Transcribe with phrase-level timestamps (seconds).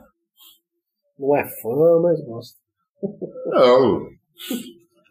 [1.19, 2.57] Não é fã, mas gosta.
[3.47, 4.07] Não,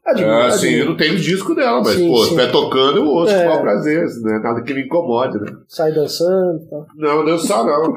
[0.04, 0.82] Admiro, é, assim, admiro.
[0.84, 2.22] eu não tenho o disco dela, mas, Sim, pô, sim.
[2.22, 3.48] se estiver tocando, eu ouço É.
[3.48, 4.02] com prazer.
[4.04, 5.46] assim, Não é nada que me incomode, né?
[5.68, 6.86] Sai dançando e tal.
[6.96, 7.94] Não, dançar não.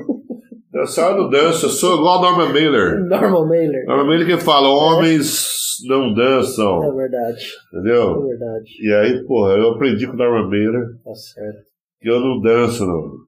[0.72, 3.00] dançar eu não danço, eu sou igual a Norman Mailer.
[3.10, 3.86] Norman Mailer.
[3.88, 5.56] Norman Mailer que fala, homens
[5.88, 7.44] não É dançam, verdade.
[7.74, 8.28] É entendeu?
[8.28, 8.72] verdade.
[8.82, 11.60] E aí, porra, eu aprendi com o Norman Mailer Tá certo.
[12.00, 13.26] que eu não danço, não.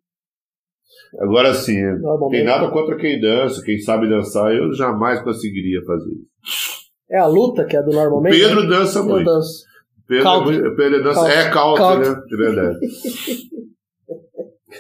[1.20, 1.82] Agora sim,
[2.30, 6.87] tem nada contra quem dança, quem sabe dançar, eu jamais conseguiria fazer isso.
[7.10, 8.48] É a luta que é do Norman Mailer?
[8.50, 9.26] Pedro dança muito.
[9.26, 9.64] danço.
[10.08, 11.30] Pedro, é muito- Pedro dança.
[11.32, 12.10] É Country.
[12.10, 12.16] né?
[12.28, 12.78] De verdade.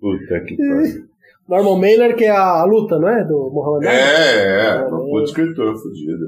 [0.00, 1.04] Puta que pariu.
[1.48, 3.22] Norman Mailer que é a luta, não é?
[3.24, 3.96] Do Muhammad Ali?
[3.96, 6.26] É, é, Norman um puto escritor fudido.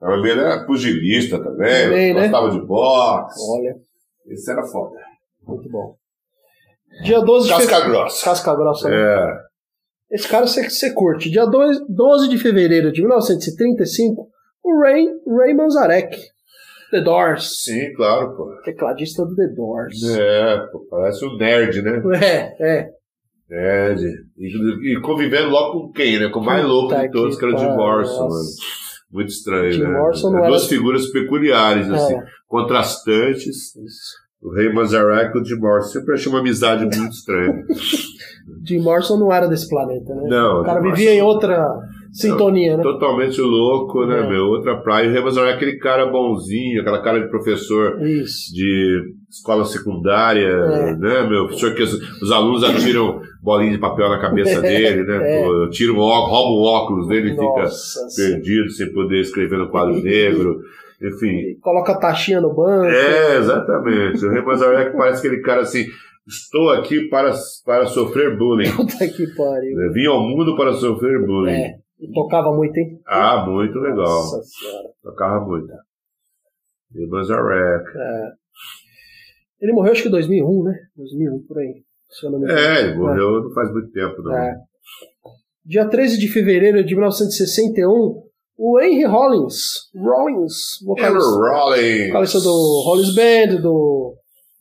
[0.00, 2.22] Norman Mailer era pugilista também, Também, né?
[2.22, 3.40] gostava de boxe.
[3.50, 3.76] Olha,
[4.26, 4.96] Esse era foda.
[5.46, 5.96] muito bom.
[7.04, 7.92] Dia 12 de Casca fevereiro.
[8.00, 8.24] grossa.
[8.24, 8.88] Casca grossa.
[8.88, 8.96] né?
[8.96, 9.47] É.
[10.10, 11.30] Esse cara você, você curte.
[11.30, 14.28] Dia 2 12 de fevereiro de 1935,
[14.64, 16.16] o Ray, Ray Manzarek.
[16.90, 17.64] The Doors.
[17.64, 18.50] Sim, claro, pô.
[18.64, 20.02] Tecladista do The Doors.
[20.16, 22.00] É, pô, parece um nerd, né?
[22.22, 22.90] É, é.
[23.50, 24.02] Nerd.
[24.38, 26.30] E, e convivendo logo com quem, né?
[26.30, 28.28] Com o mais louco de todos, que era o Jim Morrison, nossa.
[28.34, 28.48] mano.
[29.10, 29.98] Muito estranho, Jim né?
[29.98, 32.22] Morrison não É Duas era- figuras peculiares, assim, É.
[32.46, 33.46] contrastantes.
[33.76, 34.27] Isso.
[34.42, 35.98] O Rei Manzarek e o Jim Morrison.
[35.98, 37.64] Sempre achei uma amizade muito estranha.
[38.64, 40.28] Jim Morrison não era desse planeta, né?
[40.28, 41.66] Não, o cara Jim vivia em outra
[42.12, 42.82] sintonia, né?
[42.82, 44.28] Totalmente louco, né, É.
[44.28, 44.44] meu?
[44.44, 45.08] Outra praia.
[45.08, 48.52] O Rei Manzarek é aquele cara bonzinho, aquela cara de professor Isso.
[48.54, 50.96] de escola secundária, É.
[50.96, 51.46] né, meu?
[51.46, 55.18] Professor que os, os alunos atiram bolinha de papel na cabeça dele, né?
[55.42, 55.68] É.
[55.70, 57.68] Tiram o óculos, roubam o óculos dele e fica
[58.16, 60.60] perdido, sem poder escrever no quadro negro.
[61.00, 61.58] Enfim.
[61.60, 62.86] Coloca a taxinha no banco.
[62.86, 64.24] É, exatamente.
[64.24, 65.84] O Rei Manzarek parece aquele cara assim.
[66.26, 67.32] Estou aqui para,
[67.64, 68.70] para sofrer bullying.
[68.76, 69.92] Puta que pariu.
[69.92, 71.52] Vim ao mundo para sofrer bullying.
[71.52, 71.78] É.
[72.12, 73.00] Tocava muito, hein?
[73.06, 74.06] Ah, muito legal.
[74.06, 74.88] Nossa senhora.
[75.02, 75.72] Tocava muito.
[76.94, 77.84] Rei Manzarek.
[77.96, 78.32] É.
[79.60, 80.78] Ele morreu acho que em 2001, né?
[80.96, 81.82] 2001, por aí.
[82.08, 82.60] Se eu não me engano.
[82.60, 84.36] É, ele morreu não faz muito tempo, não.
[84.36, 84.56] É.
[85.64, 88.22] Dia 13 de fevereiro de 1961,
[88.58, 89.54] o Henry Rollins,
[89.94, 90.52] Rollins,
[90.84, 92.06] vocalista, Rollins.
[92.08, 94.14] vocalista do Rollins Band, do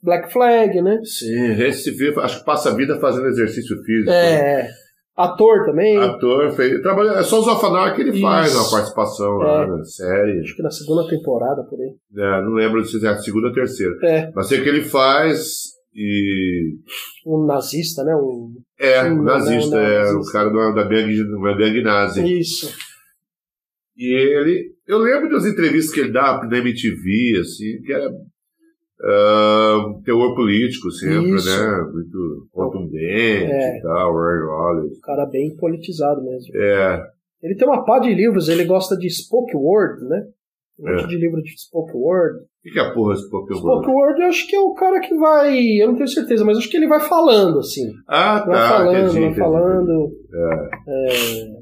[0.03, 0.99] Black Flag, né?
[1.03, 4.11] Sim, esse vive, acho que passa a vida fazendo exercício físico.
[4.11, 4.69] É,
[5.17, 5.97] ator também.
[5.97, 8.21] Ator, fez, trabalha, é só o Zofanar que ele Isso.
[8.21, 9.67] faz uma participação lá É.
[9.67, 10.39] na série.
[10.41, 11.95] Acho que na segunda temporada, por aí.
[12.15, 13.94] É, não lembro se é a segunda ou terceira.
[14.03, 16.75] É, Mas sei que ele faz e.
[17.25, 18.15] um nazista, né?
[18.15, 18.53] Um...
[18.79, 20.17] É, Sim, nazista, não, é nazista.
[20.19, 21.17] o cara uma, da gangue,
[21.57, 22.39] gangue nazi.
[22.39, 22.71] Isso.
[23.97, 24.73] E ele.
[24.88, 28.09] Eu lembro das entrevistas que ele dá na MTV, assim, que era.
[29.88, 31.47] um teor político sempre, Isso.
[31.49, 31.83] né?
[31.91, 33.77] Muito contundente É.
[33.77, 34.97] e tal, Ray Wallace.
[34.97, 36.55] Um cara bem politizado mesmo.
[36.55, 37.01] É,
[37.44, 40.23] Ele tem uma pá de livros, ele gosta de spoke word, né?
[40.79, 41.07] Um monte É.
[41.07, 42.39] de livro de spoke word.
[42.39, 43.59] o que, é a porra desse Pokémon?
[43.59, 45.55] Spoke word eu acho que é o cara que vai.
[45.79, 47.91] Eu não tenho certeza, mas acho que ele vai falando, assim.
[48.07, 48.69] Ah, Vai tá.
[48.69, 49.39] falando, entendi, vai entendi.
[49.39, 50.11] falando.
[50.33, 50.69] É.
[50.88, 51.56] É,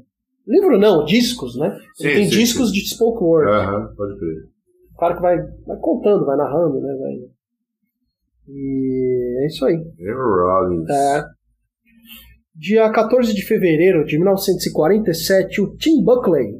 [0.46, 1.66] Livro não, discos, né?
[2.00, 2.74] Ele Sim, tem sim, discos sim.
[2.74, 3.50] de spoke word.
[3.50, 4.44] Aham, pode crer.
[4.94, 6.96] O cara que vai, vai contando, vai narrando, né?
[7.00, 7.12] Vai...
[8.48, 9.76] E é isso aí.
[9.98, 10.88] Rollins.
[10.88, 11.24] É.
[12.54, 16.54] Dia 14 de fevereiro de 1947, o Tim Buckley,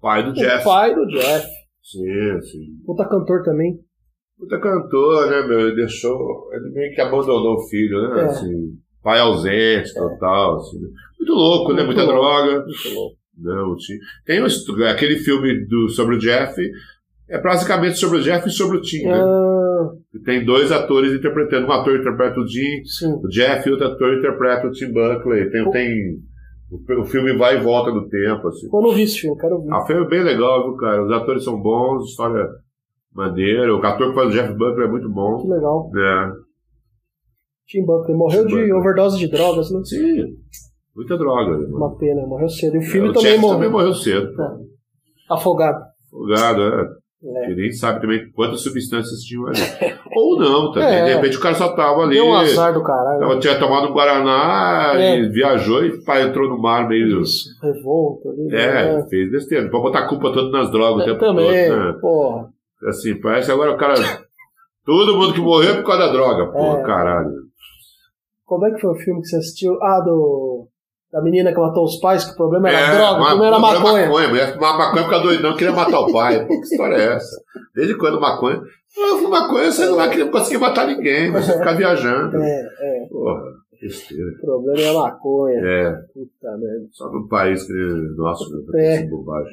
[0.00, 0.64] Pai do o Jeff.
[0.64, 1.46] pai do Jeff,
[1.82, 2.66] Sim, sim.
[2.84, 3.78] puta cantor também.
[4.36, 5.60] Puta cantor, né, meu?
[5.60, 6.50] Ele deixou.
[6.52, 8.20] Ele meio que abandonou o filho, né?
[8.20, 8.24] É.
[8.24, 10.56] Assim, pai ausente, total.
[10.58, 10.88] Assim, né?
[11.18, 11.82] Muito louco, né?
[11.82, 12.20] Muito Muita louco.
[12.20, 12.64] droga.
[12.64, 13.16] Muito louco.
[13.38, 13.76] Não.
[14.26, 14.46] Tem um
[14.86, 16.54] aquele filme do, sobre o Jeff.
[17.28, 19.18] É basicamente sobre o Jeff e sobre o Tim, né?
[19.18, 19.90] Ah,
[20.24, 21.66] Tem dois atores interpretando.
[21.66, 23.10] Um ator interpreta o Jim, sim.
[23.22, 25.50] o Jeff e outro ator interpreta o Tim Buckley.
[25.50, 26.18] Tem, tem,
[26.98, 28.68] o, filme vai e volta no tempo, assim.
[28.70, 29.72] Eu não vi esse filme, quero ver.
[29.72, 31.04] Ah, o filme é bem legal, viu, cara?
[31.04, 32.46] Os atores são bons, história
[33.14, 33.74] maneira.
[33.74, 35.48] O ator que faz o Jeff Buckley é muito Que bom.
[35.48, 35.90] legal.
[35.96, 36.32] É.
[37.72, 38.72] Tim Buckley morreu Tim de Buckley.
[38.72, 39.80] overdose de drogas, né?
[39.84, 40.24] Sim,
[40.94, 41.56] muita droga.
[41.56, 41.66] né?
[41.70, 42.76] Uma pena, morreu cedo.
[42.76, 43.56] E o filho É, o também morreu.
[43.56, 44.28] também morreu cedo.
[44.40, 45.34] É.
[45.34, 45.78] Afogado.
[46.06, 47.02] Afogado, é.
[47.24, 47.46] É.
[47.46, 49.56] Que nem sabe também quantas substâncias tinham ali.
[50.16, 50.88] Ou não, também.
[50.88, 51.04] É.
[51.04, 52.16] De repente o cara só tava ali.
[52.16, 53.20] Deu um azar do caralho.
[53.20, 55.20] Tava, tinha tomado um Guaraná É.
[55.20, 57.20] e viajou e pá, entrou no mar meio.
[57.20, 58.48] Isso, revolta ali.
[58.52, 59.06] É, né?
[59.08, 59.62] fez besteira.
[59.64, 61.78] Não pode botar a culpa toda nas drogas o Eu tempo também, todo.
[61.78, 61.92] Né?
[62.00, 62.48] porra.
[62.88, 63.94] Assim, parece agora o cara.
[64.84, 66.82] Todo mundo que morreu é por causa da droga, pô, É.
[66.82, 67.30] caralho.
[68.44, 69.74] Como é que foi o filme que você assistiu?
[69.82, 70.68] Ah, do.
[71.12, 73.46] Da menina que matou os pais, que o problema era É, droga, o ma- problema
[73.48, 74.06] era maconha.
[74.06, 74.28] maconha.
[74.28, 76.40] Mulher fumava maconha doido, não queria matar o pai.
[76.46, 77.36] Pô, que história é essa?
[77.74, 78.60] Desde quando maconha?
[78.96, 82.36] Eu fumo maconha, você não vai querer- conseguir matar ninguém, você ficar viajando.
[82.40, 82.60] É,
[83.02, 83.06] é.
[83.10, 83.42] Porra,
[83.80, 84.24] besteira.
[84.24, 85.60] O problema era maconha.
[85.60, 86.86] É, Puta merda.
[86.92, 87.72] só num país que
[88.16, 89.06] nosso, né, É.
[89.06, 89.52] bobagem.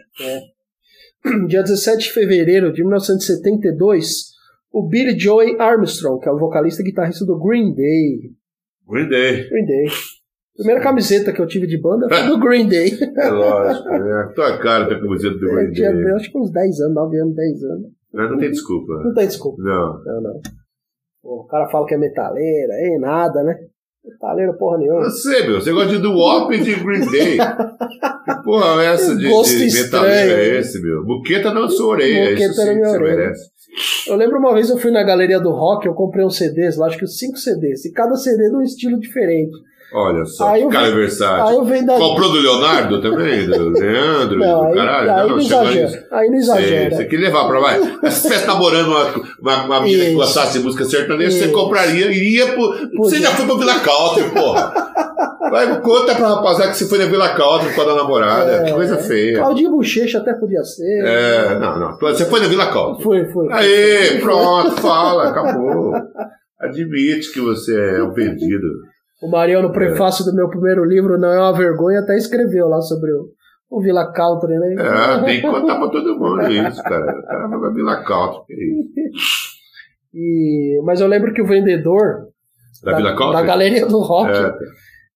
[1.47, 4.30] Dia 17 de fevereiro de 1972,
[4.71, 8.31] o Billy Joey Armstrong, que é o vocalista e guitarrista do Green Day.
[8.89, 9.86] Green Day, Green Day.
[10.56, 12.91] Primeira camiseta que eu tive de banda foi do Green Day.
[13.18, 14.31] é lógico, né?
[14.36, 16.03] Tua cara tem camiseta do Eu Green tinha, Day.
[16.03, 17.88] eu acho que uns 10 anos, 9 anos, 10 anos.
[18.13, 18.94] Não, não tem desculpa.
[19.03, 19.62] Não tem desculpa.
[19.62, 20.03] Não.
[20.03, 20.41] Não, não.
[21.21, 23.56] Pô, o cara fala que é metaleira, é nada, né?
[24.03, 25.03] Metaleira porra nenhuma.
[25.03, 27.38] Você, meu, você gosta de do e de Green Day.
[27.38, 29.27] Que porra é essa de, de
[30.01, 30.33] né?
[30.33, 31.06] é esse, meu?
[31.06, 33.15] Buqueta na sua orelha, Buqueta na minha orelha.
[33.18, 33.50] merece.
[34.07, 36.88] Eu lembro uma vez eu fui na galeria do rock, eu comprei uns CDs lá,
[36.88, 39.57] acho que 5 CDs, e cada CD de um estilo diferente.
[39.92, 41.48] Olha só, Aí que cara versátil.
[41.48, 41.98] Aí eu venho da.
[41.98, 43.48] Comprou do Leonardo também?
[43.48, 44.38] Do Leandro?
[44.38, 45.12] Não, do aí, caralho?
[45.12, 46.07] aí não, não exagera.
[46.12, 46.95] Aí não exagera.
[46.95, 47.60] Você queria levar pra.
[47.60, 49.06] Mas se estivesse namorando uma,
[49.42, 52.71] uma, uma menina que gostasse de música sertaneja, você compraria, iria pro.
[52.98, 54.89] Você já foi pra Vila Country, porra.
[55.50, 58.51] Vai, conta pra rapaziada que você foi na Vila Country com a da namorada.
[58.51, 58.63] É.
[58.66, 59.39] Que coisa feia.
[59.39, 61.04] Claudinho Bochecha até podia ser.
[61.04, 61.98] É, não, não.
[61.98, 63.04] Você foi na Vila Country.
[63.04, 63.48] Foi, foi.
[63.59, 65.94] Aí, pronto, fala, acabou.
[66.59, 68.67] Admite que você é um vendido.
[69.21, 72.81] O Marião, no prefácio do meu primeiro livro, Não é uma Vergonha, até escreveu lá
[72.81, 73.27] sobre o,
[73.69, 74.75] o Villa Country, né?
[74.77, 77.19] É, tem que contar pra todo mundo isso, cara.
[77.19, 78.54] O cara vai Vila Country, que
[79.13, 79.49] isso.
[80.13, 82.28] E, mas eu lembro que o vendedor
[82.83, 83.33] Da Vila Country?
[83.33, 84.54] da galeria do rock, É.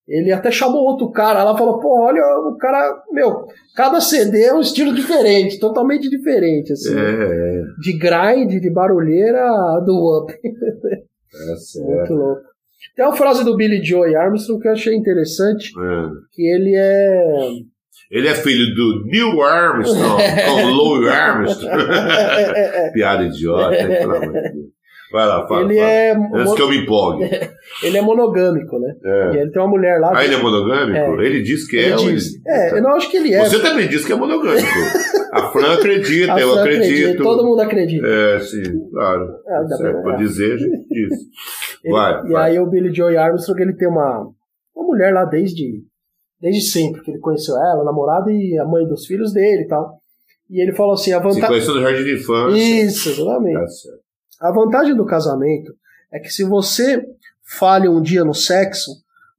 [0.08, 3.46] ele até chamou outro cara lá, falou, pô, olha, o cara, meu,
[3.76, 6.98] cada CD é um estilo diferente, totalmente diferente, assim.
[6.98, 9.48] É, é, De grind, de barulheira,
[9.86, 10.34] do up.
[10.44, 11.88] é certo.
[11.90, 12.42] Muito louco.
[12.96, 16.10] Tem uma frase do Billy Joy Armstrong que eu achei interessante, É.
[16.34, 17.50] que ele é...
[18.12, 21.72] Ele é filho do Neil Armstrong com Louis Armstrong.
[22.94, 24.74] Piada idiota, pelo amor de Deus.
[25.14, 25.62] Vai lá, fala.
[25.62, 25.90] ele fala.
[25.92, 27.24] é, Antes mo- que eu me empolgue.
[27.84, 28.96] ele é monogâmico, né?
[29.06, 29.36] É.
[29.36, 30.12] E ele tem uma mulher lá.
[30.18, 31.22] Ah, ele é monogâmico?
[31.22, 31.96] Ele diz que Ele é.
[31.96, 32.34] diz.
[32.34, 33.46] ele- É, eu não acho que ele é.
[33.48, 34.68] Você também diz que é monogâmico.
[35.32, 36.84] A Fran acredita, A eu Fran acredito.
[36.92, 38.06] acredita, Todo mundo acredita.
[38.08, 39.24] É, sim, claro.
[39.48, 41.12] É, dá Certo, pra- dizer, a gente diz.
[41.84, 42.52] Ele- Vai, e vai.
[42.52, 44.28] aí o Billy Joy Armstrong, ele tem uma,
[44.76, 45.64] uma mulher lá desde,
[46.42, 49.68] desde sempre, que ele conheceu ela, a namorada e a mãe dos filhos dele e
[49.68, 49.92] tal.
[50.50, 51.48] E ele falou assim, a Se vantagem...
[51.48, 52.58] conheceu no jardim de infância.
[52.58, 53.60] Isso, exatamente.
[53.60, 54.03] Tá certo.
[54.44, 55.74] A vantagem do casamento
[56.12, 57.02] é que se você
[57.58, 58.92] falha um dia no sexo,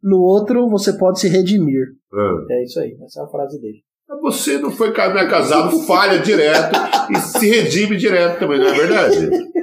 [0.03, 1.89] no outro você pode se redimir.
[2.11, 2.47] Ah.
[2.51, 3.85] É isso aí, essa é a frase dele.
[4.23, 6.75] Você não foi é casado, falha direto
[7.11, 9.31] e se redime direto também, não é verdade?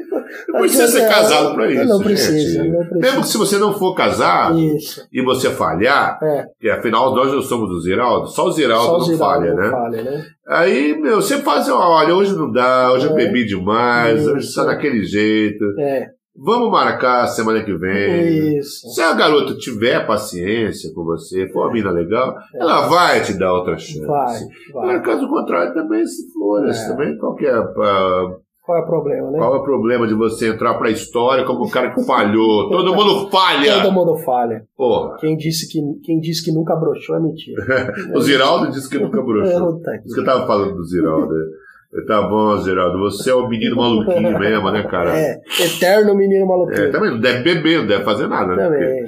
[0.51, 1.85] Não precisa ser casado pra isso.
[1.85, 2.03] Não gente.
[2.05, 2.99] precisa, não precisa.
[2.99, 5.07] Mesmo que se você não for casar Isso.
[5.11, 8.91] e você falhar, É, que afinal nós não somos o Ziraldo, só o Ziraldo só
[8.93, 9.69] não o Ziraldo falha, não né?
[9.69, 10.25] falha, né?
[10.47, 13.15] Aí, meu, você faz, olha, hoje não dá, hoje eu É.
[13.15, 14.49] bebi demais, hoje Isso.
[14.49, 15.63] está daquele jeito.
[15.79, 18.57] É, Vamos marcar semana que vem.
[18.57, 18.87] isso.
[18.93, 23.53] Se a garota tiver paciência com você, for uma mina legal, ela vai te dar
[23.53, 24.01] outra chance.
[24.01, 24.05] É.
[24.07, 24.39] Vai,
[24.73, 24.83] vai.
[24.95, 26.65] Agora, caso contrário, também se for.
[26.65, 26.87] É.
[26.87, 28.29] Também qual que é, ah,
[28.63, 29.39] Qual é o problema, né?
[29.39, 32.69] qual é o problema de você entrar pra história como um cara que falhou?
[32.71, 33.81] Todo mundo falha!
[33.81, 34.63] Todo mundo falha.
[34.77, 35.17] Porra.
[35.17, 37.63] Quem disse que, quem disse que nunca broxou é mentira.
[38.15, 39.81] O Ziraldo disse que nunca É, broxou.
[39.81, 41.33] tá Isso que eu tava falando do Ziraldo.
[41.33, 42.99] Eu, Tá bom, Ziraldo.
[42.99, 45.13] Você é o menino maluquinho mesmo, né, cara?
[45.17, 46.91] É, eterno menino É, maluquinho.
[46.91, 48.67] também não deve beber, não deve fazer nada, né?
[48.69, 49.05] Porque- Também.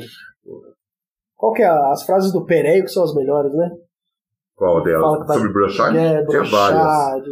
[1.38, 3.70] Qual que é a- as frases do Pereio que são as melhores, né?
[4.56, 5.28] Qual delas?
[5.28, 5.96] Sobre brochar?
[5.96, 6.82] é, Tinha várias.
[6.82, 7.32] broxar, de...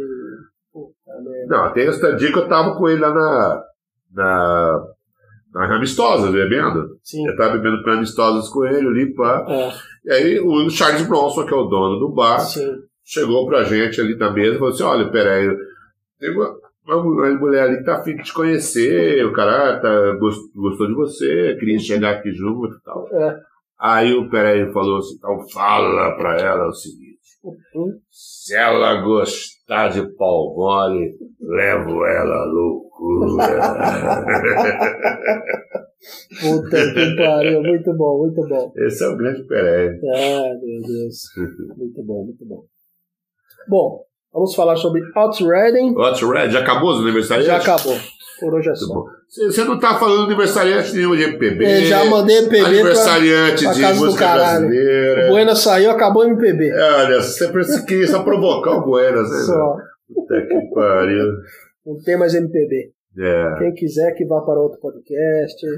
[1.52, 3.62] Não, tem essa dia que eu tava com ele lá na.
[4.14, 4.86] na.
[5.54, 6.96] na Amistosa, bebendo.
[7.02, 7.26] Sim.
[7.28, 9.44] Eu tava bebendo com amistosas com ele ali, pá.
[9.48, 9.72] É,
[10.04, 12.74] E aí o Charles Bronson, que é o dono do bar, sim.
[13.04, 15.48] chegou pra gente ali na mesa e falou assim: olha, peraí,
[16.18, 16.54] tem uma,
[16.86, 17.02] uma
[17.34, 21.56] mulher- ali que tá afim de te conhecer, o cara tá, gost- gostou de você,
[21.60, 23.08] queria chegar aqui junto e tal.
[23.12, 23.36] É.
[23.78, 27.11] Aí o Peraí falou assim: então fala pra ela o seguinte.
[28.10, 33.62] Se ela gostar de pau mole, levo ela à loucura.
[36.40, 37.62] Puta que pariu.
[37.62, 38.72] Muito bom, muito bom.
[38.76, 39.88] Esse é o grande Peraí.
[39.88, 41.16] Ah, meu Deus.
[41.76, 42.64] Muito bom, muito bom.
[43.68, 45.94] Bom, vamos falar sobre Outriding.
[45.94, 46.50] What's Red?
[46.50, 47.64] Já acabou os aniversariantes?
[47.64, 47.96] Já acabou.
[48.42, 49.04] Por hoje é só.
[49.28, 51.64] Você não tá falando aniversariante nenhum de MPB.
[51.64, 52.68] Eu já mandei MPB pra...
[52.68, 55.26] Aniversariante pra de casa do música brasileira.
[55.26, 56.68] O Buena saiu, acabou o MPB.
[56.68, 59.38] É, Olha, você pensa que só provocar o Buenas, né?
[59.46, 59.76] Só.
[60.12, 61.26] Puta que pariu.
[61.86, 62.92] Não tem mais MPB.
[63.18, 65.66] É, Quem quiser que vá para outro podcast.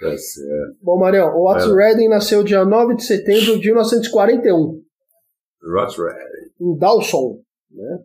[0.00, 0.76] tá certo.
[0.82, 1.72] Bom, Marião, o Otis É.
[1.74, 4.80] Redding nasceu dia 9 de setembro de 1941,
[5.74, 6.50] What's Red?
[6.60, 7.38] em Dawson.
[7.70, 7.98] Né?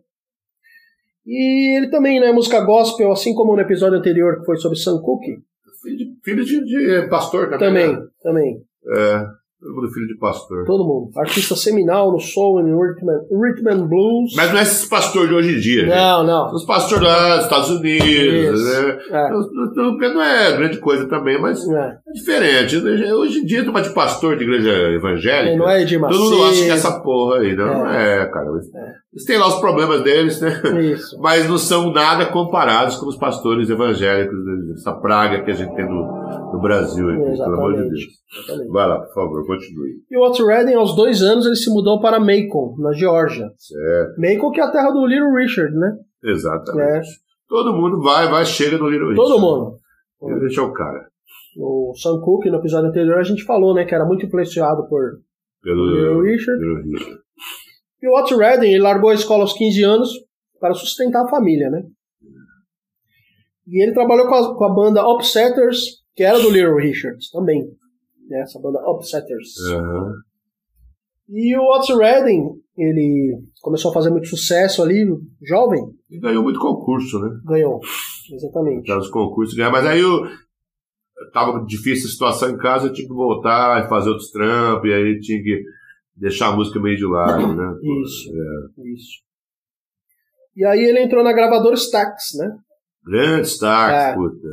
[1.26, 5.00] E ele também, né, música gospel, assim como no episódio anterior que foi sobre Sam
[5.00, 5.38] Cooke.
[5.82, 7.58] Filho de, filho de, de pastor também.
[7.58, 8.06] Também, né?
[8.22, 8.62] também.
[8.96, 9.26] É,
[9.62, 10.64] todo mundo filho de pastor.
[10.66, 11.10] Todo mundo.
[11.16, 14.32] Artista seminal no soul e no rhythm, and- rhythm and blues.
[14.36, 15.86] Mas não é esses pastores de hoje em dia.
[15.86, 16.52] Não, não.
[16.52, 18.82] Os pastores lá dos Estados Unidos, Isso.
[18.82, 18.98] né?
[19.10, 19.40] É, Não,
[19.74, 21.74] não- não é grande coisa também, mas é.
[22.08, 22.76] é diferente.
[23.12, 25.56] Hoje em dia, uma de pastor de igreja evangélica.
[25.56, 27.54] Não é de Todo mundo acha que é essa porra aí.
[27.54, 28.46] Não não é, cara.
[28.50, 28.92] Eles, É.
[29.14, 30.60] eles têm lá os problemas deles, né?
[30.92, 31.16] Isso.
[31.22, 34.72] Mas não são nada comparados com os pastores evangélicos, né?
[34.74, 38.00] essa praga que a gente tem no, no Brasil, aqui, pelo amor de Deus.
[38.36, 38.70] Exatamente.
[38.70, 40.02] Vai lá, por favor, continue.
[40.10, 43.50] E o Otis Redding, aos dois anos, ele se mudou para Macon, na Geórgia.
[43.56, 45.96] Certo, Macon que é a terra do Little Richard, né?
[46.24, 47.08] exatamente.
[47.48, 49.40] Todo mundo vai, vai, chega no Little Todo Richard.
[49.40, 49.76] mundo.
[50.22, 51.08] Little Richard é o cara.
[51.58, 55.18] O Sam Cooke, no episódio anterior, a gente falou, né, que era muito influenciado por
[55.62, 56.58] Pelo Little Richard.
[56.64, 57.20] Little Richard.
[58.02, 60.10] E o Otis Redding, ele largou a escola aos 15 anos
[60.58, 61.82] para sustentar a família, né?
[63.66, 67.62] E ele trabalhou com a, com a banda Upsetters, que era do Little Richard também.
[68.28, 68.40] Né?
[68.42, 69.54] Essa banda Upsetters.
[69.70, 70.12] Aham.
[71.28, 72.44] E o Otis Redding,
[72.76, 75.04] ele começou a fazer muito sucesso ali,
[75.42, 77.30] jovem, E ganhou muito concurso, né?
[77.44, 77.80] ganhou.
[78.32, 78.92] Exatamente.
[78.94, 79.70] Nos concursos ganhar.
[79.70, 80.20] Mas aí eu,
[81.32, 84.92] tava difícil a situação em casa, eu tinha que voltar e fazer outros trampos, e
[84.92, 85.62] aí tinha que
[86.16, 87.78] deixar a música meio de lado, né?
[88.04, 88.30] Isso.
[88.30, 88.82] É.
[88.92, 89.22] Isso.
[90.54, 92.54] E aí ele entrou na gravadora Stax, né?
[93.04, 94.14] Grande destaque, É.
[94.14, 94.48] puta.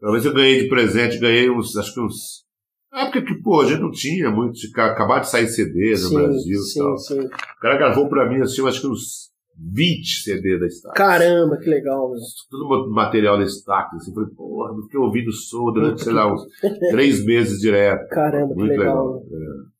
[0.00, 2.44] Talvez eu ganhei de presente, ganhei uns, acho que uns.
[2.92, 6.14] Na época que, pô, a gente não tinha muito, acabar de sair CD no sim,
[6.14, 6.98] Brasil e sim, tal.
[6.98, 7.20] sim.
[7.20, 10.94] O cara gravou pra mim, assim, acho que uns 20 CD da Stax.
[10.96, 12.18] Caramba, que legal, meu.
[12.50, 16.32] Todo o material da Stax, assim, falei, porra, não fiquei ouvindo som durante, sei lá,
[16.32, 16.42] uns
[16.90, 18.08] três meses direto.
[18.08, 19.06] Caramba, que Muito legal.
[19.06, 19.24] legal.
[19.30, 19.70] meu.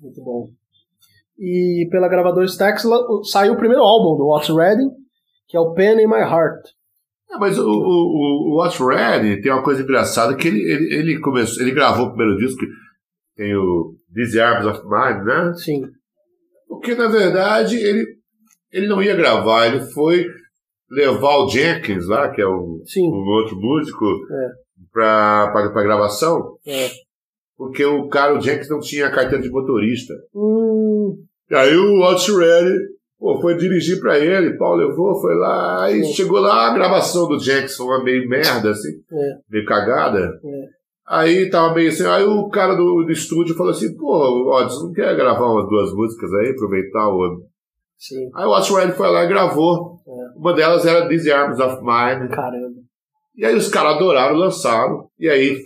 [0.00, 0.50] Muito bom.
[1.38, 2.84] E pela gravadora Stax
[3.24, 4.90] saiu o primeiro álbum do Otis Redding,
[5.48, 6.68] que é o Pen in My Heart.
[7.32, 11.20] É, mas o, o, o, What's Ready tem uma coisa engraçada que ele, ele, ele
[11.20, 12.60] começou, ele gravou o primeiro disco,
[13.36, 15.52] tem o These Arms of Mine, né?
[15.54, 15.82] Sim,
[16.68, 18.04] Porque na verdade ele,
[18.72, 20.26] ele não ia gravar, ele foi
[20.90, 24.48] levar o Jenkins lá, que é um, um outro músico, É.
[24.92, 26.90] pra, pra, pra gravação, É.
[27.56, 30.12] porque o cara, o Jenkins, não tinha carteira de motorista.
[30.34, 31.16] Hum,
[31.48, 32.76] E aí o What's Ready
[33.20, 36.12] pô, foi dirigir pra ele, Paulo levou, foi lá, aí Sim.
[36.14, 40.40] chegou lá a gravação do foi uma meio merda, assim, é, meio cagada.
[40.42, 40.80] É.
[41.06, 44.92] Aí tava meio assim, aí o cara do, do estúdio falou assim, pô, você não
[44.92, 47.42] quer gravar umas duas músicas aí, aproveitar o,
[48.00, 48.30] Sim.
[48.34, 50.00] Aí o Redding foi lá e gravou.
[50.08, 50.38] É.
[50.38, 52.30] Uma delas era These Arms of Mine.
[52.30, 52.80] Caramba.
[53.36, 55.06] E aí os caras adoraram, lançaram.
[55.18, 55.58] E aí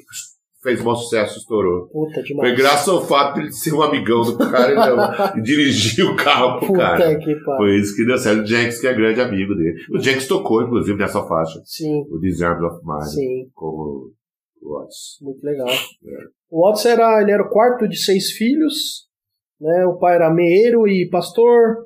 [0.65, 1.87] fez um sucesso, estourou.
[1.89, 2.49] Puta demais.
[2.49, 6.05] Foi graças ao fato de ele ser um amigão do cara e, não- e dirigir
[6.05, 7.17] o carro pro Puta cara.
[7.19, 7.57] que pariu.
[7.59, 8.43] Foi isso que deu certo.
[8.43, 9.75] O Jenks, que é grande amigo dele.
[9.93, 11.61] O Jenks tocou, inclusive, nessa faixa.
[11.65, 13.05] Sim, O Arms of Mine.
[13.13, 13.51] sim.
[13.55, 14.11] Como
[14.63, 15.19] o Otis.
[15.23, 15.69] Muito legal.
[16.51, 19.07] O Otis era, ele era o quarto de seis filhos,
[19.61, 19.85] né?
[19.87, 21.85] O pai era meeiro e pastor.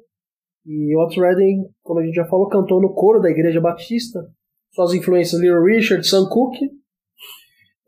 [0.66, 4.20] E Otis Redding, como a gente já falou, cantou no coro da Igreja Batista.
[4.74, 6.68] Suas influências, Little Richard, Sam Cooke.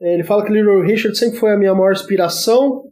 [0.00, 2.84] Ele fala que Little Richard sempre foi a minha maior inspiração.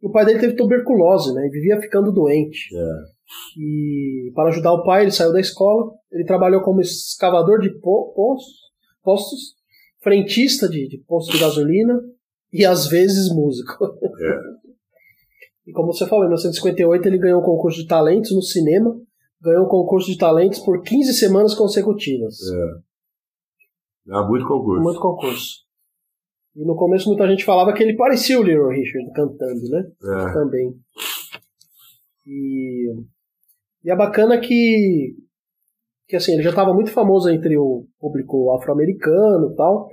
[0.00, 1.46] O pai dele teve tuberculose, né?
[1.46, 2.72] E vivia ficando doente.
[3.58, 5.90] E para ajudar o pai, ele saiu da escola.
[6.12, 8.54] Ele trabalhou como escavador de po- postos,
[9.02, 9.40] postos
[10.00, 12.00] frentista de, de posto de gasolina
[12.52, 13.72] e às vezes músico.
[15.66, 18.96] E como você falou, em 1958 ele ganhou o concurso de talentos no cinema,
[19.42, 22.36] ganhou o concurso de talentos por 15 semanas consecutivas.
[24.10, 24.82] Há muito concurso.
[24.82, 25.67] Muito concurso.
[26.58, 29.84] E no começo muita gente falava que ele parecia o Little Richard cantando, né?
[30.02, 30.32] É.
[30.32, 30.74] Também.
[32.26, 32.92] E,
[33.84, 35.14] e é bacana que,
[36.08, 39.88] que assim, ele já estava muito famoso entre o público afro-americano e tal,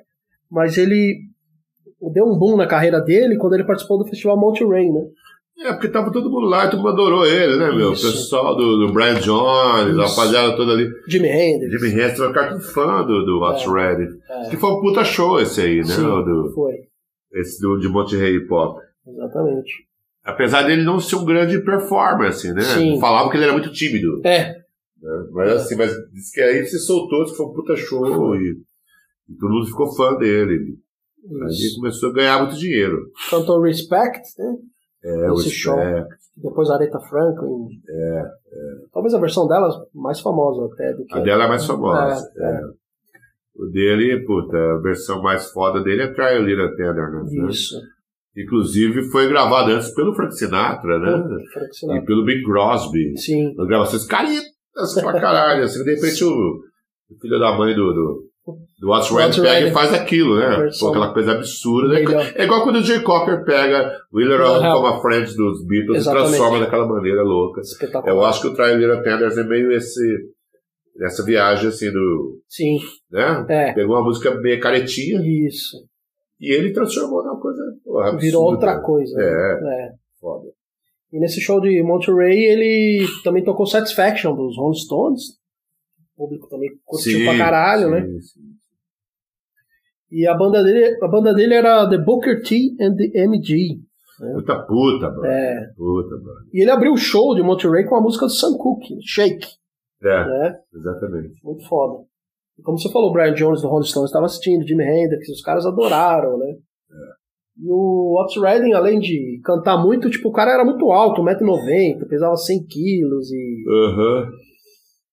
[0.50, 1.20] mas ele
[2.12, 5.02] deu um boom na carreira dele quando ele participou do festival Monterey, né?
[5.58, 7.90] É, porque tava todo mundo lá, todo mundo adorou ele, né, meu?
[7.90, 8.12] O Isso.
[8.12, 10.16] pessoal do, do Brian Jones, a Isso.
[10.16, 10.90] rapaziada toda ali.
[11.08, 11.72] Jimi Hendrix.
[11.72, 13.70] Jimmy Hendrix vai ficar fã do, do Otis É.
[13.72, 14.20] Redding.
[14.30, 14.50] É.
[14.50, 15.84] Que foi um puta show esse aí, né?
[15.86, 16.74] Sim, o Do, foi,
[17.34, 18.80] esse do, de Monterrey Pop.
[19.08, 19.86] exatamente.
[20.24, 22.62] Apesar dele não ser um grande performance, né?
[22.62, 23.00] Sim.
[23.00, 24.22] Falava que ele era muito tímido.
[24.26, 25.28] É, né?
[25.32, 28.58] Mas assim, mas disse que aí se soltou, disse que foi um puta show e,
[29.30, 30.54] e todo mundo ficou fã dele.
[31.28, 31.76] Aí ele isso.
[31.78, 32.98] começou a ganhar muito dinheiro.
[33.30, 34.56] Cantou Respect, né?
[35.06, 35.76] É, o Esse show.
[35.76, 36.26] Respect.
[36.38, 37.68] Depois Aretha Franklin.
[37.88, 38.24] É,
[38.92, 42.32] Talvez a versão dela mais famosa até do que A dela é mais famosa.
[42.38, 42.62] É, é.
[43.56, 47.50] O dele, puta, a versão mais foda dele é Try a Little Tenderness, né?
[47.50, 47.76] Isso.
[48.36, 51.46] Inclusive foi gravado antes pelo Frank Sinatra, né?
[51.54, 52.04] Frank Sinatra.
[52.04, 53.18] E pelo Bing Crosby.
[53.18, 53.56] Sim.
[53.58, 54.54] As gravações caritas
[55.02, 55.64] pra caralho.
[55.64, 58.24] Assim, de repente o, o filho da mãe do, do,
[58.80, 60.70] do Otis Otis Redding pega e faz aquilo, né?
[60.80, 61.94] Pô, aquela coisa absurda.
[61.94, 62.34] Né?
[62.36, 64.48] É igual quando o Jay Cocker pega Wheeler Uhum.
[64.58, 66.28] on como a Friends dos Beatles Exatamente.
[66.28, 67.62] e transforma daquela maneira louca.
[68.06, 70.02] Eu acho que o Little Tenderness é meio esse...
[71.02, 72.40] Essa viagem, assim, do...
[72.48, 72.78] Sim.
[73.12, 73.46] Né?
[73.50, 73.74] É.
[73.74, 75.76] Pegou uma música meio caretinha Isso.
[76.40, 78.22] e ele transformou numa coisa pô, absurda.
[78.22, 79.14] Virou outra coisa.
[79.22, 79.90] É, É.
[80.22, 80.48] foda.
[81.12, 85.22] E nesse show de Monterey, ele também tocou Satisfaction dos Rolling Stones.
[86.16, 88.02] O público também curtiu Sim, pra caralho, né?
[88.02, 88.42] sim, sim.
[90.12, 93.80] E a banda dele, a banda dele era The Booker T and the MG.
[94.20, 95.26] Muita puta, mano.
[95.26, 95.68] É.
[95.76, 96.48] Puta, mano.
[96.54, 99.46] E ele abriu o show de Monterey com a música do Sam Cooke, Shake.
[100.02, 100.56] É, Né?
[100.74, 101.34] exatamente.
[101.44, 102.06] Muito foda.
[102.58, 105.42] E como você falou, o Brian Jones do Rolling Stones estava assistindo, Jimi Hendrix, os
[105.42, 106.56] caras adoraram, né?
[107.58, 112.08] E o Otis Redding, além de cantar muito, tipo, o cara era muito alto, 1,90m,
[112.08, 114.30] pesava 100 quilos e Aham.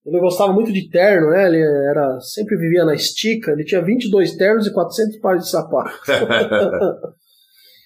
[0.05, 1.47] Ele gostava muito de terno, né?
[1.47, 5.93] Ele era sempre vivia na estica, ele tinha 22 ternos e 400 pares de sapato.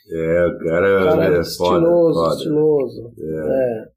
[0.08, 1.40] É, o cara, Cara, é foda.
[1.40, 2.34] estiloso, foda.
[2.36, 3.12] estiloso.
[3.18, 3.88] É.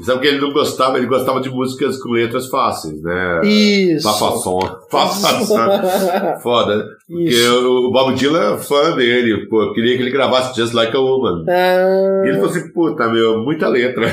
[0.00, 0.96] Sabe que ele não gostava?
[0.96, 3.40] Ele gostava de músicas com letras fáceis, né?
[3.44, 4.08] Isso.
[4.08, 4.58] Fafasson.
[4.90, 6.40] Fafasson.
[6.42, 6.84] Foda, né?
[7.06, 11.00] Porque o Bob Dylan é fã dele, pô, queria que ele gravasse Just Like a
[11.00, 11.44] Woman.
[11.46, 14.06] Ah, E ele falou assim, puta, meu, muita letra.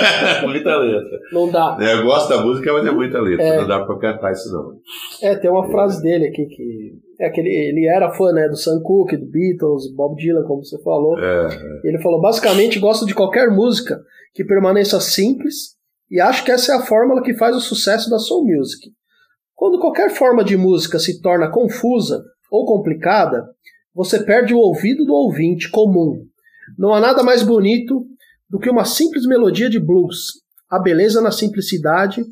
[0.42, 1.18] muita letra.
[1.30, 1.76] não dá.
[1.80, 3.44] É, eu gosto da música, mas é muita letra.
[3.44, 3.60] É.
[3.60, 4.72] Não dá pra cantar isso, não.
[5.22, 6.92] É, tem uma frase dele aqui que.
[7.18, 10.62] É que ele, ele era fã né, do Sam Cooke, do Beatles, Bob Dylan, como
[10.64, 11.18] você falou.
[11.18, 11.48] É,
[11.84, 14.00] Ele falou: basicamente, gosto de qualquer música
[14.36, 15.74] que permaneça simples
[16.10, 18.92] e acho que essa é a fórmula que faz o sucesso da soul music.
[19.54, 23.48] Quando qualquer forma de música se torna confusa ou complicada,
[23.94, 26.22] você perde o ouvido do ouvinte comum.
[26.76, 28.06] Não há nada mais bonito
[28.48, 30.32] do que uma simples melodia de blues.
[30.68, 32.22] A beleza na simplicidade.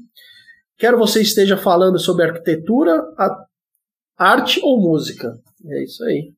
[0.77, 3.45] Quer você esteja falando sobre arquitetura, a-
[4.19, 5.35] arte ou música.
[5.67, 6.33] É isso aí.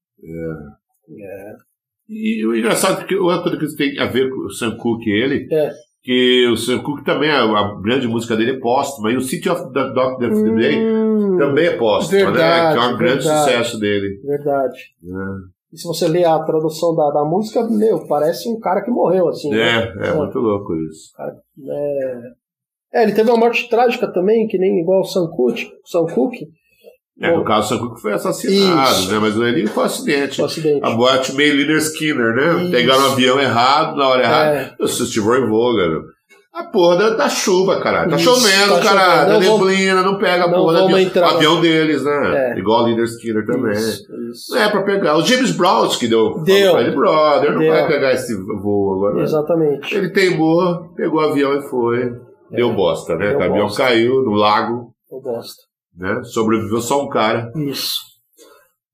[2.08, 5.10] E o engraçado é que outra coisa que tem a ver com o Sam Cooke
[5.10, 5.72] ele, É.
[6.02, 9.48] que o Sam Cooke também, a, a grande música dele é póstuma, e o City
[9.48, 12.72] of the Doctor Day Hum, também é póstuma, né?
[12.72, 13.50] Que é um grande verdade.
[13.50, 14.20] sucesso dele.
[14.24, 14.78] Verdade.
[15.02, 15.24] né?
[15.72, 19.28] E se você ler a tradução da, da música, meu, parece um cara que morreu,
[19.28, 19.50] assim.
[19.50, 19.92] né?
[20.00, 21.10] É, é muito louco isso.
[21.18, 25.66] É, é, ele teve uma morte trágica também, que nem igual o Sam Cooke.
[25.84, 26.46] Sam Cooke
[27.20, 29.10] É, no caso, o Sam foi assassinado, Isso.
[29.10, 29.18] né?
[29.18, 30.36] Mas ele foi um acidente.
[30.36, 30.80] foi um acidente.
[30.84, 32.62] A boate meio Leonard Skinner, né?
[32.62, 32.70] Isso.
[32.70, 34.50] Pegaram o avião errado, na hora errada.
[34.56, 36.02] É, O Steve Ray Vaughan.
[36.52, 38.08] A porra da, da chuva, caralho.
[38.10, 39.32] Tá Isso, chovendo, tá caralho.
[39.32, 40.98] Não neblina, não pega a porra do avião.
[40.98, 41.26] entrar.
[41.32, 42.52] O avião deles, né?
[42.54, 42.58] É.
[42.58, 43.72] Igual o Leader Skinner também.
[43.72, 44.54] Isso, isso.
[44.54, 45.16] Não é pra pegar.
[45.18, 46.42] O James Brown que deu.
[46.44, 46.72] Deu.
[46.72, 47.72] falou brother, não Deu.
[47.72, 49.22] vai pegar esse voo agora.
[49.22, 49.94] Exatamente.
[49.94, 52.10] Ele teimou, pegou o avião e foi.
[52.50, 53.30] Deu bosta, né?
[53.30, 53.82] Deu o avião bosta.
[53.82, 55.60] caiu no lago, Eu gosto.
[55.96, 56.22] Né?
[56.24, 57.50] Sobreviveu só um cara.
[57.56, 58.00] Isso.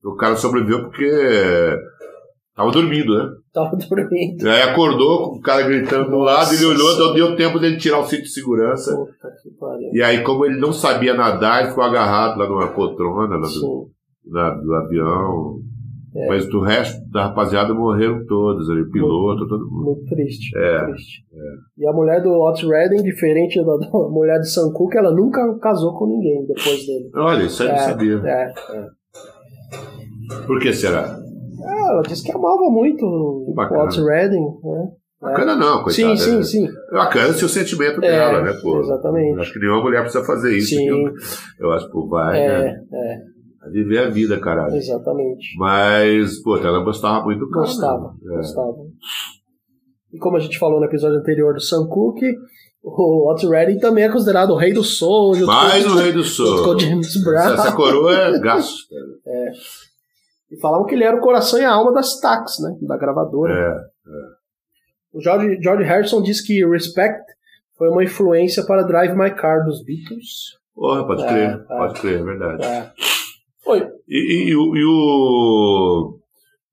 [0.05, 1.09] O cara sobreviveu porque
[2.55, 3.29] tava dormindo, né?
[3.53, 4.47] Tava dormindo.
[4.47, 7.77] E aí acordou com o cara gritando do lado, ele olhou, então deu tempo dele
[7.77, 8.97] tirar o cinto de segurança.
[8.97, 9.91] Puta que pariu.
[9.93, 13.91] E aí, como ele não sabia nadar, ele ficou agarrado lá numa poltrona lá do,
[14.25, 15.59] na- do avião.
[16.15, 16.27] É.
[16.29, 19.85] Mas do resto da rapaziada morreram todos ali, o piloto, todo mundo.
[19.87, 20.57] Muito triste.
[20.59, 21.25] É, muito triste.
[21.79, 25.41] E a mulher do Otis Redding, diferente da, da mulher de Sam Cooke, ela nunca
[25.59, 27.11] casou com ninguém depois dele.
[27.17, 28.21] Olha, isso aí não É, sabia.
[28.25, 28.87] É, é.
[30.47, 31.19] Por que será?
[31.65, 33.55] Ah, ela disse que amava muito o.
[33.57, 34.89] Otis Redding, né?
[35.21, 36.17] Bacana não, coitada.
[36.17, 36.69] Sim, sim, sim.
[36.91, 38.81] Bacana se o sentimento É, dela, né, pô?
[38.81, 39.39] exatamente.
[39.41, 40.71] Acho que nenhuma mulher precisa fazer isso.
[40.75, 40.89] Sim.
[40.89, 41.13] Eu,
[41.61, 42.83] eu acho, pô, vai, É, né?
[42.93, 43.17] é,
[43.63, 44.75] Vai viver a vida, caralho.
[44.75, 45.57] exatamente.
[45.57, 47.65] Mas, pô, ela gostava muito do cara.
[47.67, 48.35] Gostava, né?
[48.35, 48.37] É.
[48.39, 48.77] gostava.
[50.13, 52.35] E como a gente falou no episódio anterior do Sam Cooke,
[52.83, 55.37] o Otis Redding também é considerado o rei do soul.
[55.47, 57.55] Mais um rei do junto com o James Brown.
[57.55, 58.77] Essa, coroa é gasto.
[59.25, 59.53] cara.
[60.51, 62.77] E falavam que ele era o coração e a alma das Stax, né?
[62.83, 63.55] Da gravadora.
[63.55, 64.13] É.
[65.15, 67.23] O George, George Harrison diz que Respect
[67.79, 70.59] foi uma influência para Drive My Car dos Beatles.
[70.75, 71.49] Porra, pode É, crer.
[71.51, 71.77] é.
[71.79, 72.65] Pode crer, é verdade.
[72.65, 72.93] É.
[73.79, 73.89] Foi.
[74.09, 74.77] E, e- e o.
[74.77, 76.19] E o,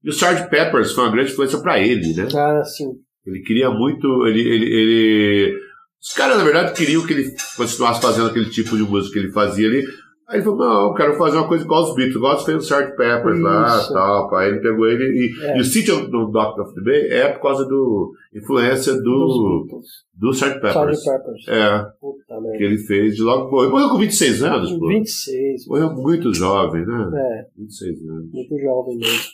[0.04, 0.50] e o Sgt.
[0.50, 2.28] Peppers foi uma grande influência pra ele, né?
[2.36, 2.88] Ah, sim.
[3.26, 4.26] Ele queria muito.
[4.28, 5.60] Ele, ele, ele-
[6.02, 9.32] Os caras, na verdade, queriam que ele continuasse fazendo aquele tipo de música que ele
[9.34, 9.84] fazia ali.
[10.30, 12.16] Aí ele falou: não, eu quero fazer uma coisa igual os Beatles.
[12.16, 12.96] Igual fez o Sgt.
[12.96, 13.94] Peppers lá Isso.
[13.94, 14.36] tal.
[14.36, 15.04] Aí ele pegou ele.
[15.04, 15.58] E, É.
[15.58, 19.68] e o of, do Doctor of the Bay é por causa do influência do,
[20.14, 20.60] do Sgt.
[20.62, 21.00] Peppers.
[21.00, 21.18] Sgt.
[21.18, 21.48] Peppers.
[21.48, 23.60] É, Puta que ele fez de logo.
[23.64, 24.88] Ele morreu com 26 anos, pô.
[24.88, 25.66] 26.
[25.68, 27.10] Morreu muito jovem, né?
[27.16, 28.32] É, 26 anos.
[28.32, 29.30] muito jovem mesmo.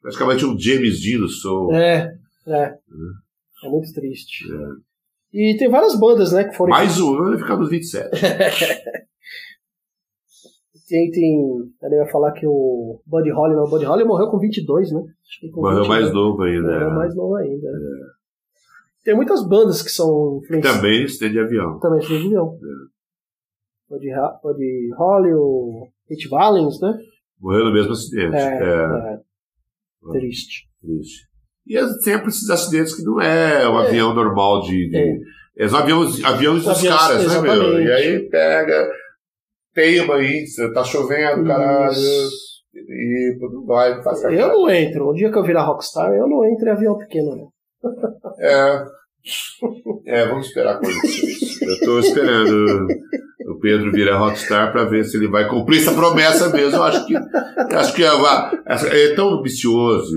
[0.00, 1.74] Praticamente um James Dean do Soul.
[1.74, 2.14] É,
[2.46, 2.74] é.
[3.64, 4.44] É muito triste.
[5.34, 6.70] E tem várias bandas, né, que foram.
[6.70, 8.08] Mais um ano e ficar nos 27.
[10.88, 11.38] Tem, tem.
[11.82, 15.00] Eu ia falar que o Buddy Holly, não, o Buddy Holly morreu com 22, né?
[15.00, 16.00] Acho que com Morreu 22.
[16.02, 16.62] mais novo ainda.
[16.72, 16.94] Morreu é.
[16.94, 17.68] mais novo ainda.
[19.04, 20.80] Tem muitas bandas que são influenciadas.
[20.80, 21.78] Também estende de avião.
[21.78, 22.58] Também de avião.
[23.88, 26.98] Buddy, Ha- Buddy Holly, o Hit Valens, né?
[27.40, 28.34] Morreu no mesmo acidente.
[28.36, 29.18] É, É, é.
[30.12, 30.68] Triste.
[30.80, 31.26] triste.
[31.66, 33.86] E é sempre esses acidentes que não é um É.
[33.88, 34.88] avião normal de.
[34.88, 35.64] de É.
[35.64, 35.68] é.
[35.68, 37.52] são aviões, aviões dos Aviões, caras, né, meu?
[37.52, 37.86] exatamente.
[37.88, 38.90] E aí pega,
[39.78, 41.92] teima aí, você tá chovendo, caralho.
[41.92, 42.48] Isso.
[42.74, 45.10] E não vai, não faz Eu não entro.
[45.10, 47.44] Um dia que eu virar rockstar, eu não entro em avião pequeno, né?
[48.40, 48.84] É.
[50.06, 51.64] É, vamos esperar acontecer.
[51.66, 52.86] Eu tô esperando
[53.58, 56.76] Pedro virar rockstar pra ver se ele vai cumprir essa promessa mesmo.
[56.76, 58.10] Eu acho que, acho que é,
[58.92, 60.14] é tão ambicioso.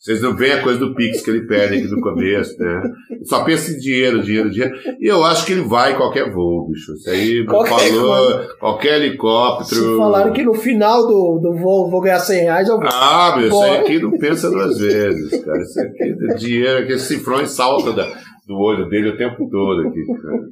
[0.00, 2.82] Vocês não veem a coisa do Pix que ele pede aqui no começo, né?
[3.24, 4.74] Só pensa em dinheiro, dinheiro, dinheiro.
[5.00, 6.92] E eu acho que ele vai em qualquer voo, bicho.
[6.94, 9.80] Isso aí Qualquer falou, qualquer helicóptero.
[9.80, 12.88] Se falaram que no final do, do voo vou ganhar 100 reais, eu vou.
[12.90, 15.62] Ah, meu, isso aí aqui não pensa duas vezes, cara.
[15.62, 18.06] Isso aqui é dinheiro, aquele cifrões salta da,
[18.46, 20.42] do olho dele o tempo todo aqui, cara.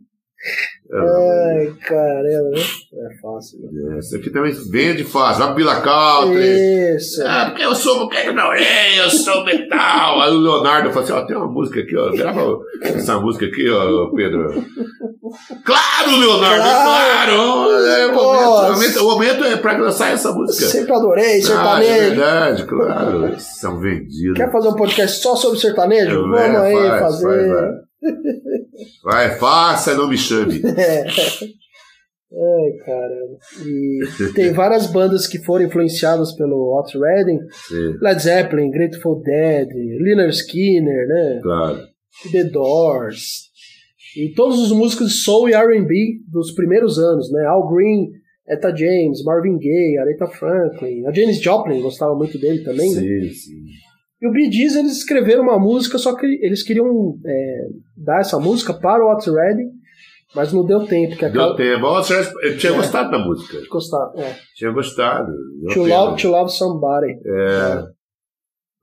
[0.92, 2.61] Ai, caramba, né?
[2.61, 3.61] É fácil.
[3.61, 3.94] Né?
[3.94, 5.44] É, Isso aqui também vende fácil.
[5.44, 6.96] Vai Bila Country.
[6.96, 7.22] Isso.
[7.24, 10.20] Ah, porque eu sou Buquete Norém, eu sou metal.
[10.20, 12.11] Aí o Leonardo fala assim: ó, tem uma música aqui, ó.
[12.11, 14.64] Grava essa música aqui, ó, Pedro.
[15.64, 17.33] Claro, Leonardo, Claro.
[17.37, 17.87] claro.
[17.87, 20.66] É, o, momento, o, momento, é pra lançar essa música.
[20.66, 21.92] Sempre adorei Ah, é sertanejo.
[22.00, 23.35] verdade, claro.
[23.38, 24.37] São vendidos.
[24.37, 26.35] Quer fazer um podcast só sobre sertanejo?
[26.35, 27.48] É, Vamos aí faz, fazer.
[27.48, 27.70] Vai.
[29.02, 30.61] Vai, faça, não me chame.
[30.76, 31.04] É.
[32.33, 33.38] Ai, caramba.
[33.66, 37.40] E tem várias bandas que foram influenciadas pelo Otis Redding.
[37.50, 41.40] Sim, Led Zeppelin, Grateful Dead, Lynyrd Skinner, né?
[41.42, 41.80] claro.
[42.30, 43.50] The Doors.
[44.16, 47.44] E todos os músicos de soul e R&B dos primeiros anos, né?
[47.46, 48.11] Al Green,
[48.48, 51.06] Etta James, Marvin Gaye, Aretha Franklin.
[51.06, 53.00] A Janis Joplin gostava muito dele também, né?
[53.00, 53.64] Sim, sim.
[54.22, 57.59] E o Bee Gees, eles escreveram uma música, só que eles queriam é,
[57.96, 59.70] dar essa música para o Otis Redding,
[60.35, 61.16] mas não deu tempo.
[61.16, 61.80] Que Deu tempo.
[61.80, 62.76] Nossa, eu tinha É.
[62.76, 63.59] gostado da música.
[63.70, 64.37] Gostar, é.
[64.56, 65.33] Tinha gostado.
[65.72, 67.12] To love, to love Somebody.
[67.24, 67.85] É.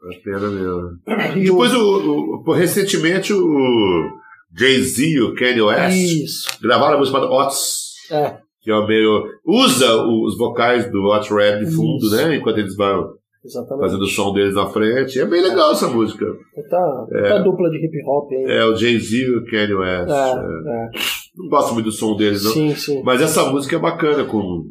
[0.02, 0.90] Uma pena mesmo.
[1.38, 1.80] E Depois, o...
[1.80, 4.10] o, o- recentemente, o
[4.58, 6.48] Jay-Z e o Kanye West Isso.
[6.62, 9.24] gravaram a música Otis, É, que é o meio.
[9.46, 12.16] Usa os vocais do Otis Red de fundo, Isso.
[12.16, 12.36] né?
[12.38, 13.10] Enquanto eles vão.
[13.48, 13.86] Exatamente.
[13.86, 15.20] fazendo o som deles na frente.
[15.20, 16.26] É bem legal essa música.
[16.70, 18.58] Tá, tá dupla de hip hop aí.
[18.58, 20.10] É o Jay-Z e o Kanye West.
[20.12, 20.86] É, É.
[20.86, 20.90] é.
[21.38, 22.52] Não gosto muito do som deles, não.
[22.52, 23.02] Sim, sim.
[23.04, 24.66] Mas essa música é bacana, com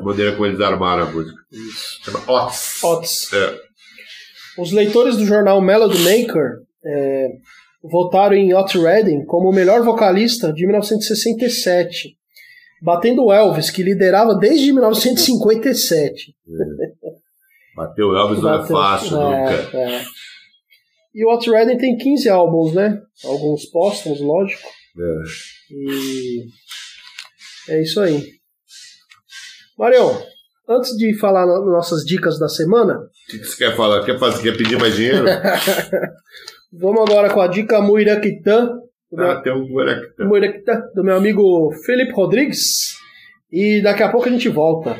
[0.00, 1.38] a maneira como eles armaram a música.
[2.04, 2.82] Chama Otis.
[2.84, 3.32] Otis.
[3.32, 3.54] É.
[4.58, 7.28] Os leitores do jornal Melody Maker é,
[7.82, 12.16] votaram em Otis Redding como o melhor vocalista de 1967,
[12.82, 16.34] batendo o Elvis, que liderava desde 1957.
[17.80, 19.20] Bateu o Elvis não é fácil, é,
[19.62, 19.76] nunca.
[19.78, 20.04] é.
[21.14, 23.00] E o Otis Redding tem 15 álbuns, né?
[23.24, 24.68] Alguns póstumos, lógico.
[24.98, 25.74] É.
[25.74, 26.44] E
[27.70, 28.28] é isso aí.
[29.78, 30.22] Marião,
[30.68, 34.04] antes de falar nossas dicas da semana, O que que você quer falar?
[34.04, 35.24] Quer, fazer, quer pedir mais dinheiro?
[36.72, 38.66] vamos agora com a dica Muiraquitã,
[39.10, 40.02] do meu- ah, tem um buraco.
[40.20, 42.94] Muiraquitã, do meu amigo Felipe Rodrigues.
[43.50, 44.96] E daqui a pouco a gente volta.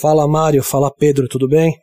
[0.00, 1.74] Fala Mário, fala Pedro, tudo bem?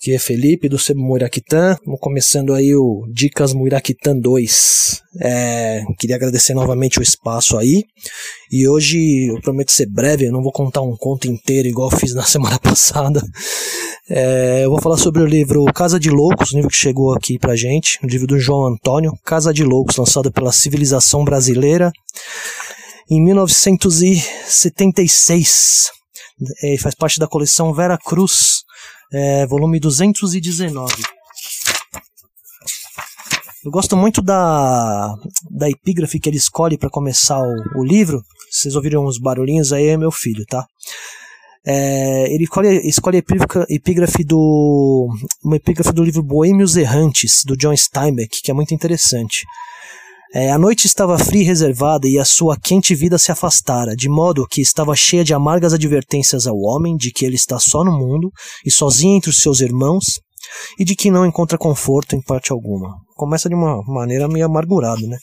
[0.00, 5.02] Aqui é Felipe do Sebo Muiraquitã, Estamos começando aí o Dicas Muiraquitã 2.
[5.20, 7.84] É, queria agradecer novamente o espaço aí.
[8.50, 12.14] E hoje eu prometo ser breve, eu não vou contar um conto inteiro igual fiz
[12.14, 13.22] na semana passada.
[14.08, 17.54] É, eu vou falar sobre o livro Casa de Loucos, livro que chegou aqui pra
[17.54, 21.92] gente, o livro do João Antônio, Casa de Loucos, lançado pela Civilização Brasileira
[23.10, 25.90] em 1976.
[26.62, 28.62] É, faz parte da coleção Vera Cruz,
[29.12, 30.94] é, volume 219.
[33.64, 35.14] Eu gosto muito da,
[35.50, 38.22] da epígrafe que ele escolhe para começar o, o livro.
[38.50, 40.64] Vocês ouviram uns barulhinhos aí, é meu filho, tá?
[41.66, 43.22] É, ele escolhe, escolhe a
[43.68, 45.08] epígrafe, do
[45.44, 49.44] uma epígrafe do livro Boêmios Errantes do John Steinbeck, que é muito interessante.
[50.32, 54.08] É, a noite estava fria e reservada e a sua quente vida se afastara, de
[54.08, 57.90] modo que estava cheia de amargas advertências ao homem de que ele está só no
[57.90, 58.30] mundo
[58.64, 60.20] e sozinho entre os seus irmãos
[60.78, 62.96] e de que não encontra conforto em parte alguma.
[63.14, 65.18] Começa de uma maneira meio amargurada, né?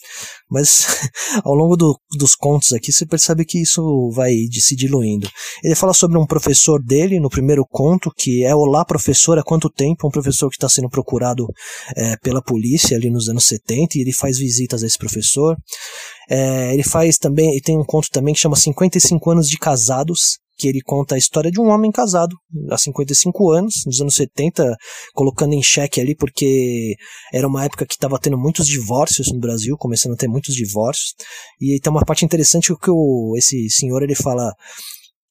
[0.49, 0.85] Mas
[1.43, 5.27] ao longo do- dos contos aqui você percebe que isso vai de- se diluindo.
[5.63, 9.69] Ele fala sobre um professor dele no primeiro conto, que é Olá Professor, há quanto
[9.69, 10.07] tempo?
[10.07, 11.47] Um professor que está sendo procurado
[11.95, 15.57] é, pela polícia ali nos anos 70 e ele faz visitas a esse professor.
[16.29, 20.37] É, ele faz também, e tem um conto também que chama 55 anos de casados,
[20.57, 22.35] que ele conta a história de um homem casado
[22.71, 24.75] há 55 anos, nos anos 70,
[25.13, 26.95] colocando em xeque ali, porque
[27.31, 31.13] era uma época que estava tendo muitos divórcios no Brasil, começando a ter muitos divórcios.
[31.61, 34.51] E tem uma parte interessante que o, esse senhor ele fala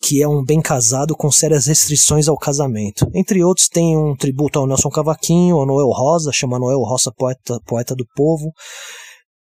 [0.01, 3.11] que é um bem casado com sérias restrições ao casamento.
[3.15, 7.59] Entre outros, tem um tributo ao Nelson Cavaquinho, ao Noel Rosa, chama Noel Rosa Poeta,
[7.67, 8.53] Poeta do Povo.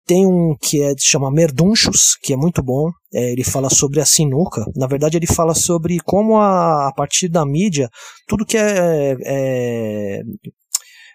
[0.06, 2.90] Tem um que é chama Merdunchos, que é muito bom.
[3.12, 4.64] É, ele fala sobre a sinuca.
[4.76, 7.88] Na verdade, ele fala sobre como a, a partir da mídia,
[8.28, 10.22] tudo que é, é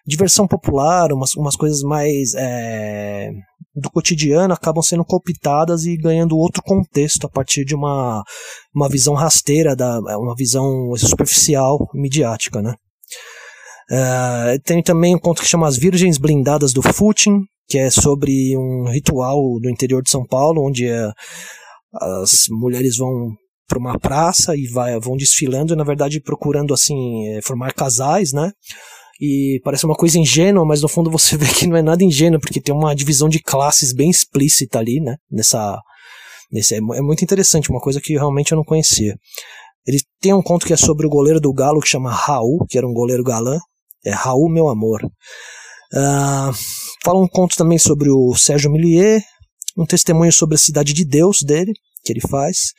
[0.10, 3.30] diversão popular, umas, umas coisas mais é,
[3.75, 8.23] do cotidiano acabam sendo cooptadas e ganhando outro contexto a partir de uma,
[8.73, 12.73] uma visão rasteira, da, uma visão superficial, midiática, né?
[13.91, 18.58] É, tem também um conto que chama As Virgens Blindadas do Footing, que é sobre
[18.58, 21.12] um ritual do interior de São Paulo, onde é,
[21.93, 23.36] as mulheres vão
[23.67, 28.51] para uma praça e vai, vão desfilando, na verdade procurando assim é, formar casais, né?
[29.21, 32.39] E parece uma coisa ingênua, mas no fundo você vê que não é nada ingênuo,
[32.39, 35.15] porque tem uma divisão de classes bem explícita ali, né?
[35.29, 35.79] Nessa,
[36.51, 39.15] nesse, é é muito interessante, uma coisa que realmente eu não conhecia.
[39.86, 42.77] Ele tem um conto que é sobre o goleiro do Galo, que chama Raul, que
[42.77, 43.60] era um goleiro galã.
[44.05, 45.01] É Raul, meu amor.
[45.93, 46.51] Ah,
[47.03, 49.21] fala um conto também sobre o Sérgio Millier,
[49.77, 52.73] um testemunho sobre a cidade de Deus dele, que ele faz.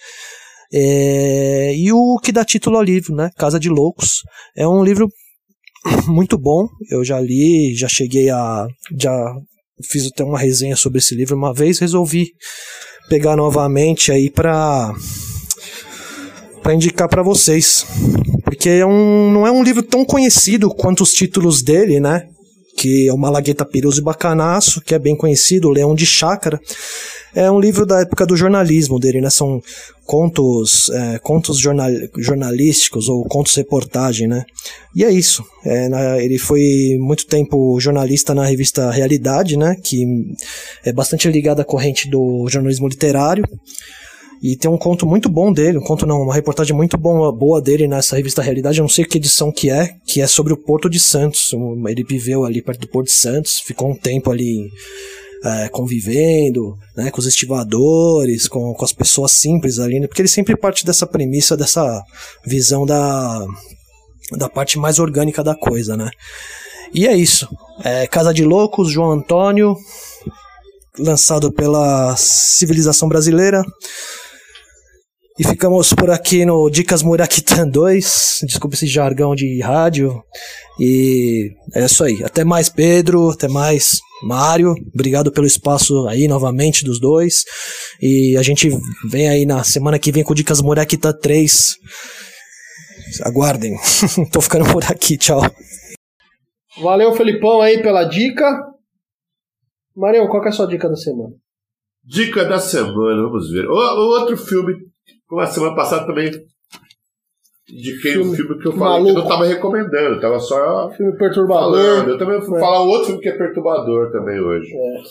[0.73, 3.31] É, e o que dá título ao livro, né?
[3.37, 4.23] Casa de Loucos.
[4.57, 5.09] É um livro
[6.07, 6.69] muito bom.
[6.91, 8.67] Eu já li, já cheguei a.
[8.99, 9.35] Já
[9.91, 11.79] fiz até uma resenha sobre esse livro uma vez.
[11.79, 12.29] Resolvi
[13.09, 14.95] pegar novamente aí para
[16.63, 17.87] para indicar para vocês,
[18.45, 22.29] porque é um, não é um livro tão conhecido quanto os títulos dele, né?
[22.81, 26.59] Que é o Malagueta Piruso e Bacanaço, que é bem conhecido, o Leão de Chácara.
[27.35, 29.29] É um livro da época do jornalismo dele, né?
[29.29, 29.61] São
[30.07, 34.45] contos, é, contos jornal, jornalísticos ou contos reportagem, né?
[34.97, 35.45] E é isso.
[35.65, 39.77] É, na- ele foi muito tempo jornalista na revista Realidade, né?
[39.85, 40.03] Que
[40.85, 43.45] é bastante ligada à corrente do jornalismo literário.
[44.43, 47.61] E tem um conto muito bom dele, um conto não, uma reportagem muito bom, boa
[47.61, 50.57] dele nessa revista Realidade, eu não sei que edição que é, que é sobre o
[50.57, 51.51] Porto de Santos.
[51.89, 54.67] Ele viveu ali perto do Porto de Santos, ficou um tempo ali
[55.45, 60.29] é, convivendo, né, com os estivadores, com, com as pessoas simples ali, né, porque ele
[60.29, 62.03] sempre parte dessa premissa, dessa
[62.47, 63.45] visão da
[64.33, 66.09] da parte mais orgânica da coisa, né?
[66.95, 67.49] E é isso.
[67.83, 69.77] É Casa de Loucos, João Antônio,
[70.99, 73.63] lançado pela Civilização Brasileira.
[75.41, 78.41] E ficamos por aqui no Dicas Murakitan 2.
[78.43, 80.23] Desculpa esse jargão de rádio.
[80.79, 82.23] E é isso aí.
[82.23, 83.31] Até mais, Pedro.
[83.31, 84.75] Até mais, Mário.
[84.93, 87.47] Obrigado pelo espaço aí novamente dos dois.
[88.03, 88.69] E a gente
[89.09, 91.75] vem aí na semana que vem com Dicas Murakitan 3.
[93.23, 93.79] Aguardem.
[94.31, 95.17] Tô ficando por aqui.
[95.17, 95.41] Tchau.
[96.83, 98.63] Valeu, Felipão, aí pela dica.
[99.97, 101.33] Marião, qual que é a sua dica da semana?
[102.05, 103.67] Dica da semana, vamos ver.
[103.67, 104.75] O, o outro filme,
[105.31, 106.31] como a semana passada também
[107.69, 109.21] indiquei um Filme filme que eu falei que eu maluco.
[109.21, 111.61] não tava recomendando, eu tava só Filme perturbador.
[111.73, 112.11] falando.
[112.11, 112.61] Eu também vou É.
[112.61, 114.69] falar outro filme que é perturbador também hoje.
[114.75, 115.03] É,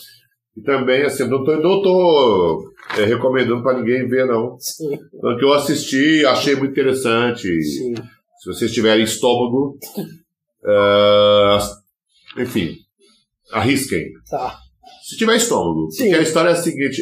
[0.57, 4.57] E também, assim, não tô, não tô é, recomendando pra ninguém ver, não.
[4.59, 7.47] sim, Então, que eu assisti, achei muito interessante.
[7.63, 7.93] sim.
[8.41, 9.77] Se vocês tiverem estômago,
[10.65, 11.59] ah,
[12.37, 12.75] enfim,
[13.51, 14.11] arrisquem.
[14.29, 14.57] Tá.
[15.03, 15.89] Se tiver estômago.
[15.91, 16.05] Sim.
[16.05, 17.01] Porque a história é a seguinte: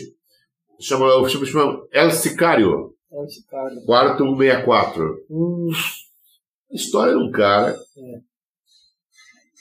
[0.79, 5.25] chama, o filme chama El Sicário, É quarto 164.
[5.29, 5.69] Hum,
[6.71, 8.19] história de um cara, É.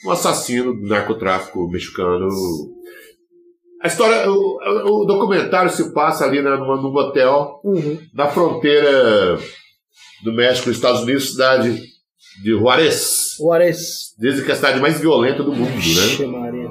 [0.05, 2.27] um assassino do narcotráfico mexicano.
[3.81, 7.99] A história, o, o documentário se passa ali numa, num hotel uhum.
[8.13, 9.37] na fronteira
[10.23, 11.79] do México e dos Estados Unidos, cidade
[12.43, 13.37] de Juarez.
[13.53, 14.15] Ares.
[14.19, 15.75] Dizem que é a cidade mais violenta do mundo, né?
[15.75, 16.69] Vixe, Maria.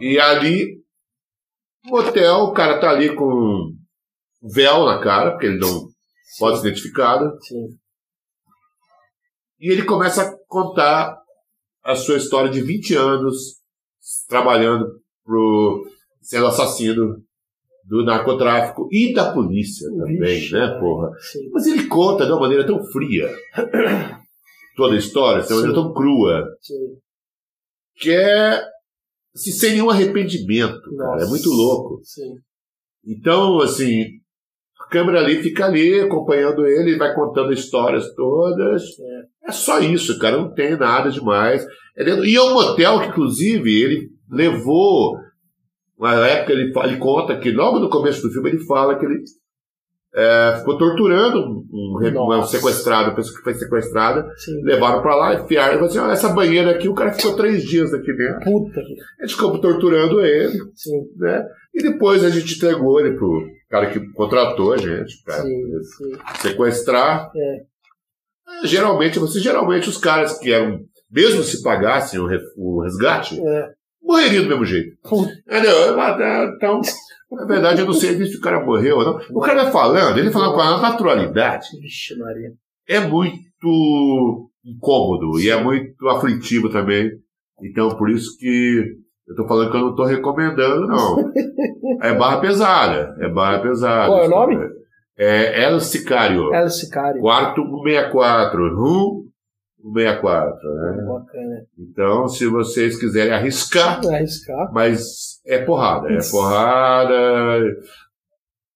[0.00, 0.82] E ali,
[1.84, 3.73] no hotel, o cara tá ali com um
[4.52, 5.88] véu na cara, porque ele não
[6.38, 7.36] pode ser identificado.
[7.42, 7.68] Sim.
[9.60, 11.16] E ele começa a contar
[11.82, 13.60] a sua história de 20 anos
[14.28, 14.86] trabalhando
[15.24, 15.86] pro
[16.20, 17.16] sendo assassino
[17.84, 21.10] do narcotráfico e da polícia também, Vixe, né, porra?
[21.18, 21.50] Sim.
[21.52, 23.28] Mas ele conta de uma maneira tão fria
[24.74, 26.96] toda a história, de uma maneira tão crua, Sim.
[27.96, 28.62] que é
[29.34, 31.24] assim, sem nenhum arrependimento, cara.
[31.24, 32.00] É muito louco.
[32.02, 32.36] Sim.
[33.04, 34.06] Então, assim,
[34.94, 38.82] câmera ali fica ali acompanhando ele, vai contando histórias todas.
[39.46, 41.66] É só isso, cara, não tem nada demais.
[41.98, 45.16] É E é um motel que, inclusive, ele levou.
[45.98, 49.04] Uma época ele, fa- ele conta que logo no começo do filme ele fala que
[49.04, 49.20] ele
[50.16, 52.56] é, ficou torturando um, um re- uma pessoa
[53.36, 54.62] que foi sequestrada, Sim.
[54.62, 57.64] levaram pra lá, enfiaram, e falaram assim, "Ó, essa banheira aqui, o cara ficou três
[57.64, 58.40] dias aqui dentro.
[58.44, 58.80] Puta.
[59.20, 61.00] A gente ficou torturando ele, Sim.
[61.16, 61.44] né?
[61.74, 65.82] E depois a gente entregou ele pro cara que contratou a gente Sim.
[65.82, 66.12] Sim.
[66.40, 67.30] sequestrar.
[67.36, 68.66] É.
[68.66, 73.68] Geralmente, você geralmente os caras que eram, mesmo se pagassem o, o resgate, É.
[74.02, 74.96] morreriam do mesmo jeito.
[75.02, 75.32] Puta.
[75.48, 75.96] Entendeu?
[76.56, 76.80] Então,
[77.34, 79.20] na verdade, eu não sei se o cara morreu ou não.
[79.32, 82.52] O cara falando, ele falando com a naturalidade, Vixe, Maria.
[82.88, 87.10] é muito incômodo e é muito aflitivo também.
[87.62, 88.96] Então, por isso que
[89.28, 91.32] eu tô falando que eu não tô recomendando, não.
[92.02, 93.14] É barra pesada.
[93.20, 94.06] É barra pesada.
[94.08, 94.56] Qual é o nome?
[95.16, 96.52] É El Sicário.
[96.54, 97.18] Esse cara.
[97.20, 98.74] Quarto 164.
[98.76, 99.24] Rum
[99.94, 100.74] 164.
[100.74, 101.04] Né?
[101.06, 101.66] Bacana.
[101.78, 104.72] Então, se vocês quiserem arriscar, é arriscar.
[104.72, 106.12] mas é porrada.
[106.12, 107.14] É porrada.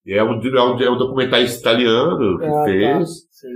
[0.06, 2.64] É um, é um, é um documentarista italiano que Ah, tá.
[2.64, 3.08] fez.
[3.30, 3.48] Sim.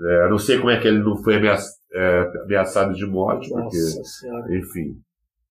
[0.00, 4.04] É, não sei como é que ele não foi é, ameaçado de morte, porque, Nossa
[4.04, 4.56] senhora.
[4.56, 4.94] enfim.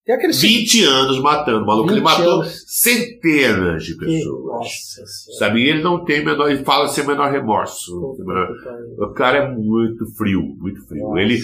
[0.06, 1.90] Tem aquele 20 anos matando, maluco.
[1.90, 2.64] Ele 20 matou anos.
[2.66, 4.44] centenas de pessoas.
[4.44, 5.38] Nossa senhora.
[5.38, 5.60] Sabe?
[5.64, 8.16] E ele não tem menor, ele fala sem menor remorso.
[8.24, 8.94] Pariu.
[9.00, 11.08] O cara é muito frio, muito frio.
[11.08, 11.20] Nossa.
[11.20, 11.38] Ele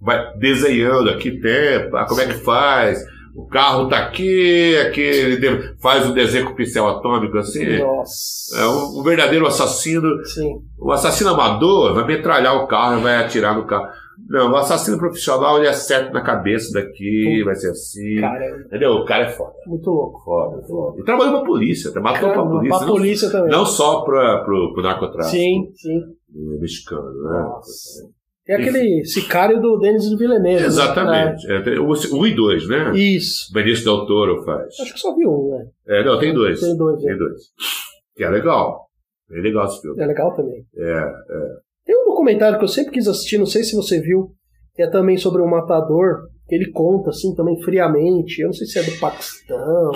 [0.00, 2.98] vai desenhando aqui tempo, ah, como é que faz?
[3.34, 7.78] O carro tá aqui, aqui ele faz um desenho com pincel atômico assim.
[7.78, 8.56] Nossa.
[8.60, 10.24] É um, um verdadeiro assassino.
[10.24, 10.60] Sim.
[10.78, 13.86] O assassino amador vai metralhar o carro vai atirar no carro.
[14.28, 18.20] Não, o assassino profissional ele acerta na cabeça daqui, vai ser assim.
[18.20, 18.92] Cara, Entendeu?
[18.92, 19.52] O cara é foda.
[19.66, 20.20] muito louco.
[20.24, 21.00] Foda, Muito louco.
[21.00, 22.78] E trabalhou pra polícia, matou Cara, pra polícia.
[22.78, 23.50] pra não- polícia também.
[23.50, 26.00] Não, só pra, pro, pro narcotráfico Sim, sim.
[26.60, 27.40] mexicano, né?
[27.42, 28.04] Nossa.
[28.46, 30.60] É aquele sicário do Denis Villeneuve.
[30.60, 30.66] né?
[30.66, 31.50] Exatamente.
[31.50, 32.90] É, tem o 1 e 2, né?
[32.90, 32.98] É.
[32.98, 33.50] Isso.
[33.52, 34.78] Benício Del Toro faz.
[34.80, 35.66] Acho que só vi um, né?
[35.88, 36.60] É, não, tem dois.
[36.60, 37.16] Tem dois, Tem é.
[37.16, 37.40] dois.
[38.14, 38.86] Que é legal.
[39.30, 40.02] É legal esse filme.
[40.02, 40.64] É legal também.
[40.76, 41.12] É.
[41.86, 44.32] Tem um documentário que eu sempre quis assistir, não sei se você viu,
[44.74, 48.40] que é também sobre um matador, que ele conta, assim, também friamente.
[48.40, 49.90] Eu não sei se é do Paquistão.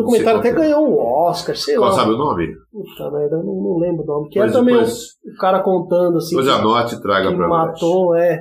[0.00, 0.66] O documentário até qual é.
[0.68, 1.94] ganhou um Oscar, sei Qual lá.
[1.96, 2.48] sabe o nome?
[2.72, 4.28] Puta merda, eu não, não lembro o nome.
[4.28, 7.28] Que Pois é também depois, o, o cara contando, assim, depois que, anote e traga
[7.30, 7.66] que pra nós.
[7.68, 8.40] matou, é.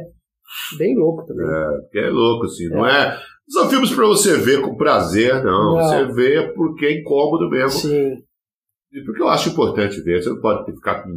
[0.78, 1.46] Bem louco também.
[1.82, 2.70] Porque é louco, assim.
[2.70, 3.18] Não é.
[3.50, 5.76] São filmes pra você ver com prazer, não.
[5.76, 5.84] Não.
[5.84, 7.70] Você vê porque é incômodo mesmo.
[7.70, 8.14] Sim,
[8.92, 10.22] E porque eu acho importante ver.
[10.22, 11.10] Você não pode ficar com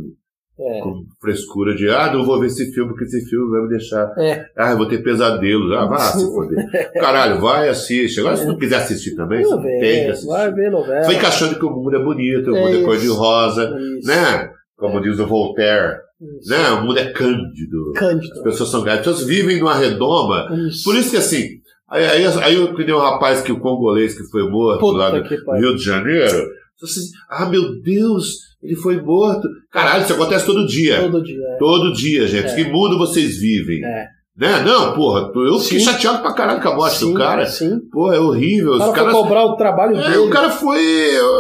[0.65, 0.81] É.
[0.81, 4.13] com frescura de, ah, não vou ver esse filme, porque esse filme vai me deixar.
[4.19, 4.45] É.
[4.57, 5.73] Ah, eu vou ter pesadelos.
[5.73, 6.93] Ah, vá se foder.
[6.95, 8.21] Caralho, vai, assiste.
[8.21, 10.29] Agora, se não quiser assistir também, você não tem que assistir.
[10.29, 11.05] vai ver novela.
[11.05, 12.85] Fica achando que o mundo é bonito, o É mundo é isso.
[12.85, 14.51] cor-de-rosa, Isso, né?
[14.77, 15.97] Como diz o Voltaire,
[16.41, 16.51] isso.
[16.51, 16.71] né?
[16.73, 17.93] O mundo é cândido.
[17.95, 18.43] As Cândido.
[18.43, 19.01] pessoas são grandes.
[19.01, 20.49] As pessoas vivem numa redoma.
[20.69, 20.85] Isso.
[20.85, 21.49] Por isso que assim,
[21.89, 25.11] aí, aí, aí eu nem um rapaz que o congolês que foi morto Puta lá
[25.13, 25.57] no.
[25.59, 26.49] Rio de Janeiro.
[26.83, 29.49] Você, ah, meu Deus, ele foi morto.
[29.71, 31.01] Caralho, isso acontece todo dia.
[31.01, 31.39] Todo dia.
[31.39, 31.57] é.
[31.59, 32.49] Todo dia, gente.
[32.49, 32.55] É.
[32.55, 33.85] Que mundo vocês vivem?
[33.85, 34.09] É.
[34.37, 34.63] Né?
[34.63, 35.85] Não, porra, eu fiquei Sim.
[35.85, 37.47] chateado pra caralho com a morte Sim, do cara.
[37.47, 37.79] Sim.
[37.91, 38.73] Porra, é horrível.
[38.73, 40.17] O Os cara caras foi cobrar o trabalho é, dele.
[40.19, 40.81] o cara foi.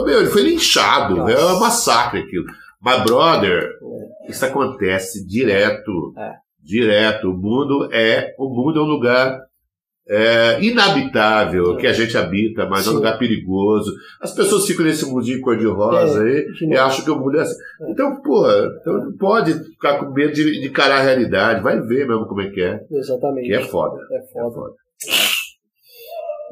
[0.04, 1.16] Meu, ele foi linchado.
[1.16, 1.32] Nossa.
[1.32, 2.44] É um massacre aquilo.
[2.80, 3.70] Mas, brother,
[4.28, 6.12] isso acontece direto.
[6.16, 6.32] É.
[6.62, 7.30] Direto.
[7.30, 8.34] O mundo é.
[8.38, 9.38] O mundo é um lugar
[10.08, 11.76] é, inabitável, É.
[11.80, 12.96] que a gente habita, mas é um Sim.
[12.98, 13.90] lugar perigoso.
[14.20, 16.80] As pessoas ficam nesse mundinho cor-de-rosa É, aí e novo.
[16.82, 17.54] acham que o mundo é assim.
[17.82, 17.90] É.
[17.92, 21.62] Então, porra, então não pode ficar com medo de, de encarar a realidade.
[21.62, 22.80] Vai ver mesmo como é que é.
[22.90, 23.46] Exatamente.
[23.48, 23.96] Que é foda.
[24.10, 24.54] É É foda.
[24.54, 24.74] foda.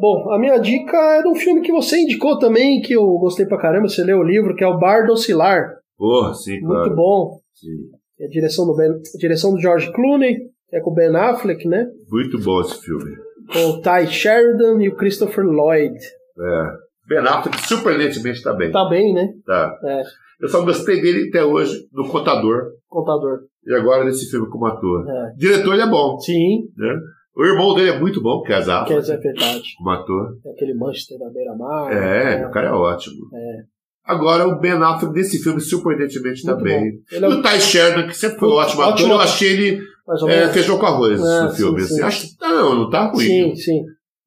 [0.00, 3.44] Bom, a minha dica é de um filme que você indicou também, que eu gostei
[3.44, 5.74] pra caramba, você leu o livro, que é o Bardo Oscilar.
[5.98, 6.80] Porra, sim, claro.
[6.86, 7.38] Muito bom.
[7.54, 7.90] Sim.
[8.18, 10.38] É a direção do, ben, direção do George Clooney,
[10.72, 11.86] é com o Ben Affleck, né?
[12.10, 13.10] Muito bom esse filme.
[13.52, 15.94] Com o Ty Sheridan e o Christopher Lloyd.
[15.96, 16.90] É.
[17.08, 18.70] Ben Affleck surpreendentemente tá bem.
[18.70, 19.28] Tá bem, né?
[19.44, 19.76] Tá.
[19.84, 20.02] É,
[20.40, 23.40] Eu só gostei dele até hoje no Contador contador.
[23.66, 25.04] e agora nesse filme como ator.
[25.08, 25.32] É.
[25.36, 26.94] Diretor ele é bom, Sim, né?
[27.36, 29.62] O irmão dele é muito bom, que é quer Azaf, dizer, é verdade.
[29.78, 30.36] como ator.
[30.44, 31.92] É aquele Manchester da beira-mar.
[31.92, 32.46] É, né?
[32.46, 33.16] o cara é ótimo.
[33.34, 33.62] É.
[34.04, 36.66] Agora o Ben Affleck nesse filme surpreendentemente tá Muito.
[36.70, 39.24] Ele E é o Ty Sheridan, que sempre foi um ótimo ator, Ótimo eu ator.
[39.26, 39.80] achei ele
[40.10, 40.52] mais ou é, menos.
[40.52, 41.80] feijão com arroz É, no filme.
[41.80, 41.94] sim, assim.
[41.96, 42.02] sim.
[42.02, 43.24] Acho, não, não tá ruim.
[43.24, 43.82] Sim, sim.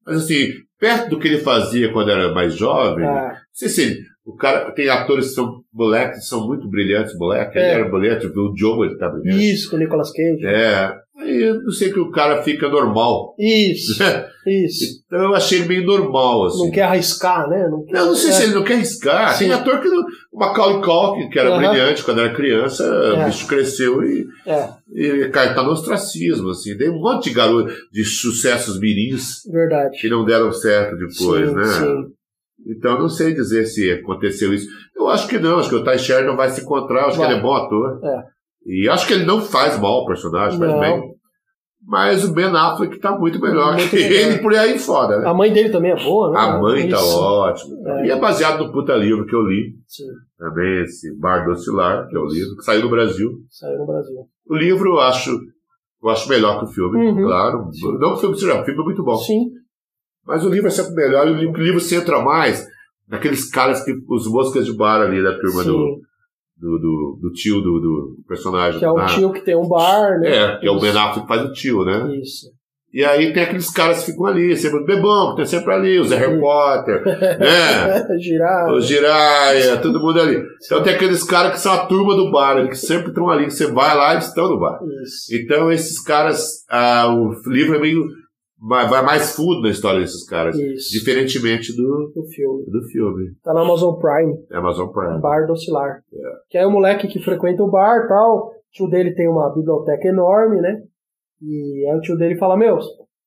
[0.05, 0.47] Mas assim,
[0.79, 4.71] perto do que ele fazia quando era mais jovem, Ah, sei se ele- o cara
[4.71, 7.57] tem atores que são moleques, que são muito brilhantes, moleque.
[7.57, 7.73] Ele É.
[7.73, 9.51] era brilhante, o Diogo ele tá brilhante.
[9.53, 10.45] isso, com o Nicolas Cage.
[10.45, 10.93] É.
[11.19, 13.35] Aí eu não sei que o cara fica normal.
[13.37, 13.93] Isso,
[14.47, 15.03] isso.
[15.05, 16.63] então eu achei ele meio normal, assim.
[16.65, 17.67] Não quer arriscar, né?
[17.69, 18.33] Não, quer, Não, não sei é.
[18.33, 19.33] se ele não quer arriscar.
[19.35, 19.45] Sim.
[19.45, 20.03] Tem ator que não.
[20.31, 21.69] O Macaulay Culkin, que era Aham.
[21.69, 23.21] brilhante quando era criança, É.
[23.21, 26.77] o bicho cresceu e, É, e cara, tá no ostracismo, assim.
[26.77, 29.97] Tem um monte de garoto de sucessos mirins verdade.
[29.99, 31.63] que não deram certo depois, sim, né?
[31.65, 32.05] sim.
[32.65, 34.67] Então não sei dizer se aconteceu isso.
[34.95, 37.27] Eu acho que não, acho que o Ty Sheridan vai se encontrar, acho Vai.
[37.27, 37.99] que ele é bom ator.
[38.03, 38.23] É.
[38.65, 40.79] E acho que ele não faz mal o personagem, faz Não.
[40.79, 41.13] bem.
[41.85, 44.11] Mas o Ben Affleck tá muito melhor Muito que melhor.
[44.31, 45.27] ele por aí fora, né?
[45.27, 46.39] A mãe dele também é boa, né?
[46.39, 47.19] A mãe tá Isso.
[47.19, 47.75] ótima.
[47.99, 48.05] É.
[48.05, 50.05] E é baseado no puta livro que eu li, Sim,
[50.37, 53.31] também, esse Bar do Oscilar, que é o livro, que saiu no Brasil.
[53.49, 54.15] saiu no Brasil.
[54.47, 55.31] O livro eu acho,
[56.01, 57.23] eu acho melhor que o filme, Uhum.
[57.23, 57.69] claro.
[57.99, 59.15] Não que o filme seja, o filme é muito bom.
[59.17, 59.45] Sim,
[60.25, 62.65] Mas o livro é sempre melhor, e o livro, o livro centra mais
[63.07, 65.69] naqueles caras que, os moscas de bar ali da turma sim.
[65.69, 66.01] do,
[66.57, 68.79] do, do, do tio do, do personagem.
[68.79, 70.29] Que é o Ah, tio que tem um bar, né?
[70.29, 70.91] É, que é o Ben.
[70.91, 72.15] Affleck que faz o tio, né?
[72.17, 72.47] Isso.
[72.93, 75.99] E aí tem aqueles caras que ficam ali, sempre o Bebão, que tem sempre ali,
[75.99, 76.39] o Zé Harry.
[76.39, 77.03] Potter,
[77.39, 78.17] né?
[78.19, 78.71] Girar.
[78.71, 80.43] o Jiraya, todo mundo ali.
[80.63, 83.53] Então tem aqueles caras que são a turma do bar, que sempre estão ali, que
[83.53, 84.79] você vai lá e eles estão no bar.
[85.03, 85.35] Isso.
[85.35, 88.03] Então esses caras, ah, o livro é meio.
[88.69, 90.55] vai mais fundo na história desses caras.
[90.55, 90.91] Isso.
[90.91, 92.63] Diferentemente do, Do filme.
[92.67, 93.31] do filme.
[93.43, 94.35] Tá na Amazon Prime.
[94.51, 95.19] Amazon Prime.
[95.19, 95.97] Bar do Oscilar.
[96.13, 96.17] É.
[96.47, 98.49] Que é o moleque que frequenta o bar e tal.
[98.49, 100.77] O tio dele tem uma biblioteca enorme, né?
[101.45, 102.77] E aí o tio dele fala, meu,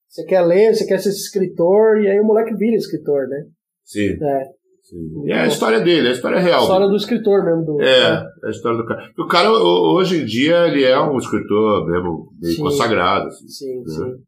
[0.08, 3.44] você quer ler, você quer ser escritor, e aí o moleque vira escritor, né?
[3.84, 4.12] Sim.
[4.22, 4.44] É.
[4.82, 5.30] sim.
[5.30, 6.60] É a história dele, é a história real.
[6.60, 7.64] A história do escritor mesmo.
[7.64, 9.10] Do, É, é a história do cara.
[9.18, 12.62] O cara, ho- hoje em dia, ele é um escritor mesmo Sim.
[12.62, 13.26] consagrado.
[13.26, 13.48] assim.
[13.48, 13.88] Sim, É.
[13.88, 14.22] sim.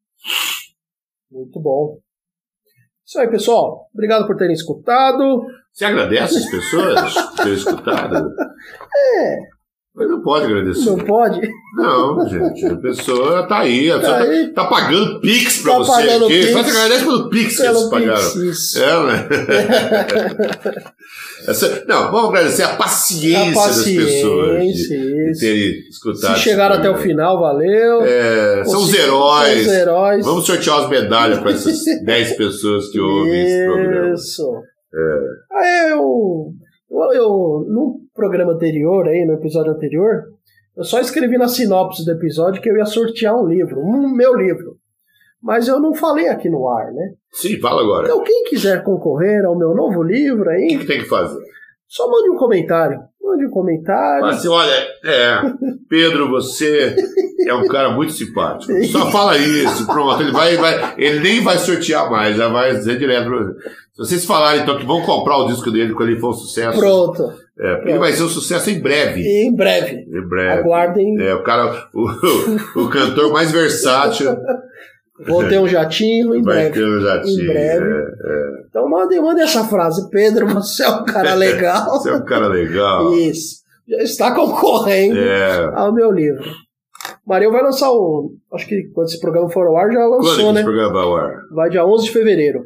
[1.31, 1.99] Muito bom.
[3.07, 3.89] Isso aí, pessoal.
[3.95, 5.43] Obrigado por terem escutado.
[5.73, 8.31] Você agradece as pessoas por terem escutado?
[9.17, 9.39] É,
[9.99, 10.85] Mas não pode agradecer.
[10.87, 11.41] não pode?
[11.77, 12.67] Não, gente.
[12.67, 13.91] A pessoa tá aí.
[13.91, 16.35] A pessoa Tá tá, tá pagando Pix pra Tá você pagando aqui.
[16.41, 16.53] Pix.
[16.53, 18.15] Te agradece pelo Pix que eles Pelo pagaram.
[18.15, 18.79] Pix, isso.
[18.83, 19.29] É, né?
[21.47, 25.41] Essa- não, vamos agradecer a paciência, A paciência, das pessoas de, de isso.
[25.41, 26.37] terem escutado.
[26.37, 28.03] Se chegaram até o final, valeu.
[28.05, 29.65] É, são os heróis.
[29.65, 30.25] São os heróis.
[30.27, 34.15] Vamos sortear as medalhas para essas 10 pessoas que ouvem esse programa.
[34.15, 34.43] Isso.
[35.53, 36.53] Aí eu,
[36.91, 40.25] eu, eu, no programa anterior, aí, no episódio anterior,
[40.77, 44.35] eu só escrevi na sinopse do episódio que eu ia sortear um livro, um meu
[44.35, 44.77] livro.
[45.43, 47.15] Mas eu não falei aqui no ar, né?
[47.33, 48.07] Sim, fala agora.
[48.07, 51.39] Então, quem quiser concorrer ao meu novo livro O que, aí, que tem que fazer?
[51.87, 53.01] só mande um comentário.
[53.29, 54.23] Mande um comentário.
[54.23, 55.39] Mas assim, olha, é,
[55.87, 56.97] Pedro, você
[57.47, 58.73] é um cara muito simpático.
[58.87, 60.23] Só fala isso, pronto.
[60.23, 63.29] Ele, vai, vai, ele nem vai sortear mais, já vai dizer direto.
[63.93, 66.79] Se vocês falarem então que vão comprar o disco dele quando ele for um sucesso.
[66.79, 67.33] Pronto.
[67.59, 69.21] É, porque ele vai ser um sucesso em breve.
[69.21, 70.07] Em breve.
[70.09, 70.61] Em breve.
[70.61, 71.21] Aguardem.
[71.21, 74.31] É, o cara, o, o cantor mais versátil.
[75.27, 76.73] Vou ter um jatinho em vai breve.
[76.81, 77.43] ter um jatinho.
[77.43, 77.85] Em breve.
[77.87, 78.63] é, é.
[78.69, 80.09] Então mandem, mandem essa frase.
[80.11, 81.91] Pedro, você é um cara legal.
[81.91, 83.13] Você é um cara legal.
[83.15, 83.59] Isso.
[83.89, 85.71] Já está concorrendo É.
[85.75, 86.45] ao meu livro.
[87.27, 88.31] Marião vai lançar um.
[88.53, 90.63] Acho que quando esse programa for ao ar já Quando lançou, esse né?
[90.63, 91.35] programa vai ao ar?
[91.55, 92.61] Vai dia 11 de fevereiro.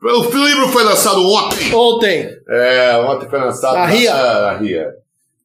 [0.00, 1.74] O livro foi lançado ontem.
[1.74, 2.28] Ontem.
[2.48, 4.12] É, ontem foi lançado Na Ria.
[4.14, 4.88] Na Ria.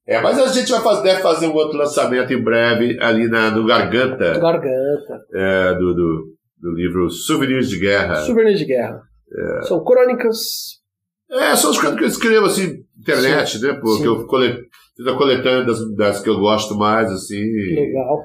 [0.05, 3.49] É, mas a gente vai fazer, deve fazer um outro lançamento em breve ali na,
[3.49, 5.21] no Garganta Garganta.
[5.33, 6.23] é, do, do,
[6.63, 8.15] do livro Souvenirs de Guerra.
[8.15, 9.01] Souvenirs de guerra.
[9.35, 9.61] É.
[9.63, 10.81] São crônicas.
[11.29, 13.73] É, são as coisas que eu escrevo assim, na internet, né?
[13.73, 14.05] Porque Sim.
[14.07, 14.63] eu cole-
[14.95, 17.41] fiz a coletânea das, das que eu gosto mais, assim.
[17.75, 18.19] Legal.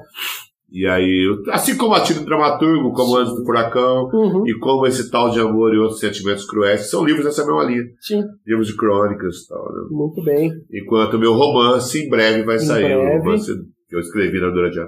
[0.71, 4.47] E aí, assim como Atiro Dramaturgo, como Anjos do Furacão, Uhum.
[4.47, 7.83] e como esse tal de amor e outros sentimentos cruéis, são livros dessa mesma linha.
[7.99, 9.87] Sim, Livros de crônicas e tal, né?
[9.89, 10.51] muito bem.
[10.71, 12.95] Enquanto o meu romance em breve vai Em sair.
[12.95, 13.17] O breve.
[13.17, 13.51] romance
[13.89, 14.87] que eu escrevi na- durante a,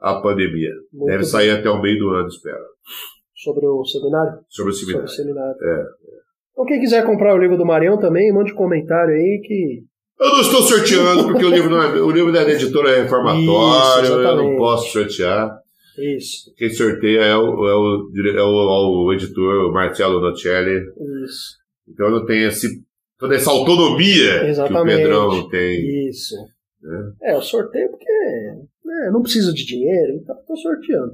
[0.00, 0.70] a pandemia.
[0.92, 1.26] Muito Deve bem.
[1.26, 2.64] sair até o meio do ano, espero.
[3.34, 4.38] Sobre o seminário?
[4.48, 5.04] Sobre o Sobre seminário.
[5.04, 5.56] o seminário.
[5.62, 5.84] É.
[6.52, 9.82] Então, quem quiser comprar o livro do Marião também, mande um comentário aí que.
[10.20, 14.04] Eu não estou sorteando, porque o livro, não é, o livro da editora é reformatório,
[14.04, 15.58] Isso, eu não posso sortear.
[15.98, 20.82] Isso, Quem sorteia é o, é o, é o, o editor, o Marcelo Nocelli.
[21.24, 21.56] isso,
[21.88, 22.82] Então eu não tenho esse,
[23.18, 24.96] toda essa autonomia Exatamente.
[24.98, 26.08] que o Pedrão tem.
[26.08, 26.34] isso.
[27.22, 28.06] É, eu sorteio porque
[28.90, 31.12] né, eu não preciso de dinheiro, então tô sorteando.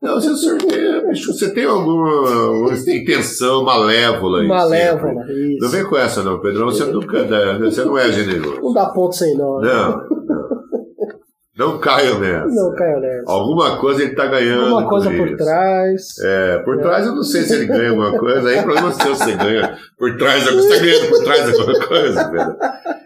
[0.00, 4.42] Não, você sorteia, bicho, você tem alguma, intenção malévola.
[4.42, 5.68] Malévola, Não isso.
[5.68, 6.64] vem com essa, não, Pedrão.
[6.66, 8.60] Você nunca dá, você não é generoso.
[8.60, 9.60] Não dá ponto sem nó.
[9.60, 9.68] né?
[9.72, 10.11] Não,
[11.56, 11.78] não.
[11.78, 12.46] Caio nessa.
[12.46, 13.30] Não caiu nessa.
[13.30, 14.76] Alguma coisa ele tá ganhando.
[14.76, 16.18] Uma coisa por trás.
[16.22, 18.48] É, por trás eu não sei se ele ganha alguma coisa.
[18.48, 20.44] Aí problema seu se você ganha por trás.
[20.44, 22.56] Você tá ganhando por trás alguma coisa, Pedro.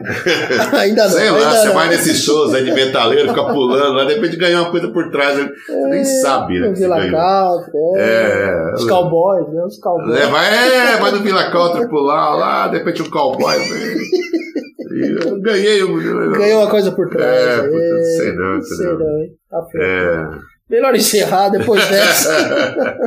[0.78, 1.10] ainda não.
[1.10, 1.74] Sei lá, ainda você não.
[1.74, 5.10] vai nesses shows aí de metaleiro, fica pulando lá, de repente ganha uma coisa por
[5.10, 5.36] trás.
[5.36, 6.68] Você nem sabe, né?
[6.68, 6.96] Você Vila.
[6.96, 8.70] Country, é.
[8.70, 9.64] É, Os cowboys, né?
[9.64, 10.20] Os cowboys.
[10.20, 13.56] É, vai, é, vai no Vila Country pular lá, de repente um cowboy
[15.00, 15.80] eu ganhei.
[15.80, 17.26] Ganhou uma coisa por trás.
[17.26, 19.34] É, puta, é, não sei não, não sei não, hein?
[19.50, 19.66] Tá.
[19.76, 20.24] É.
[20.68, 22.98] Melhor encerrar depois dessa.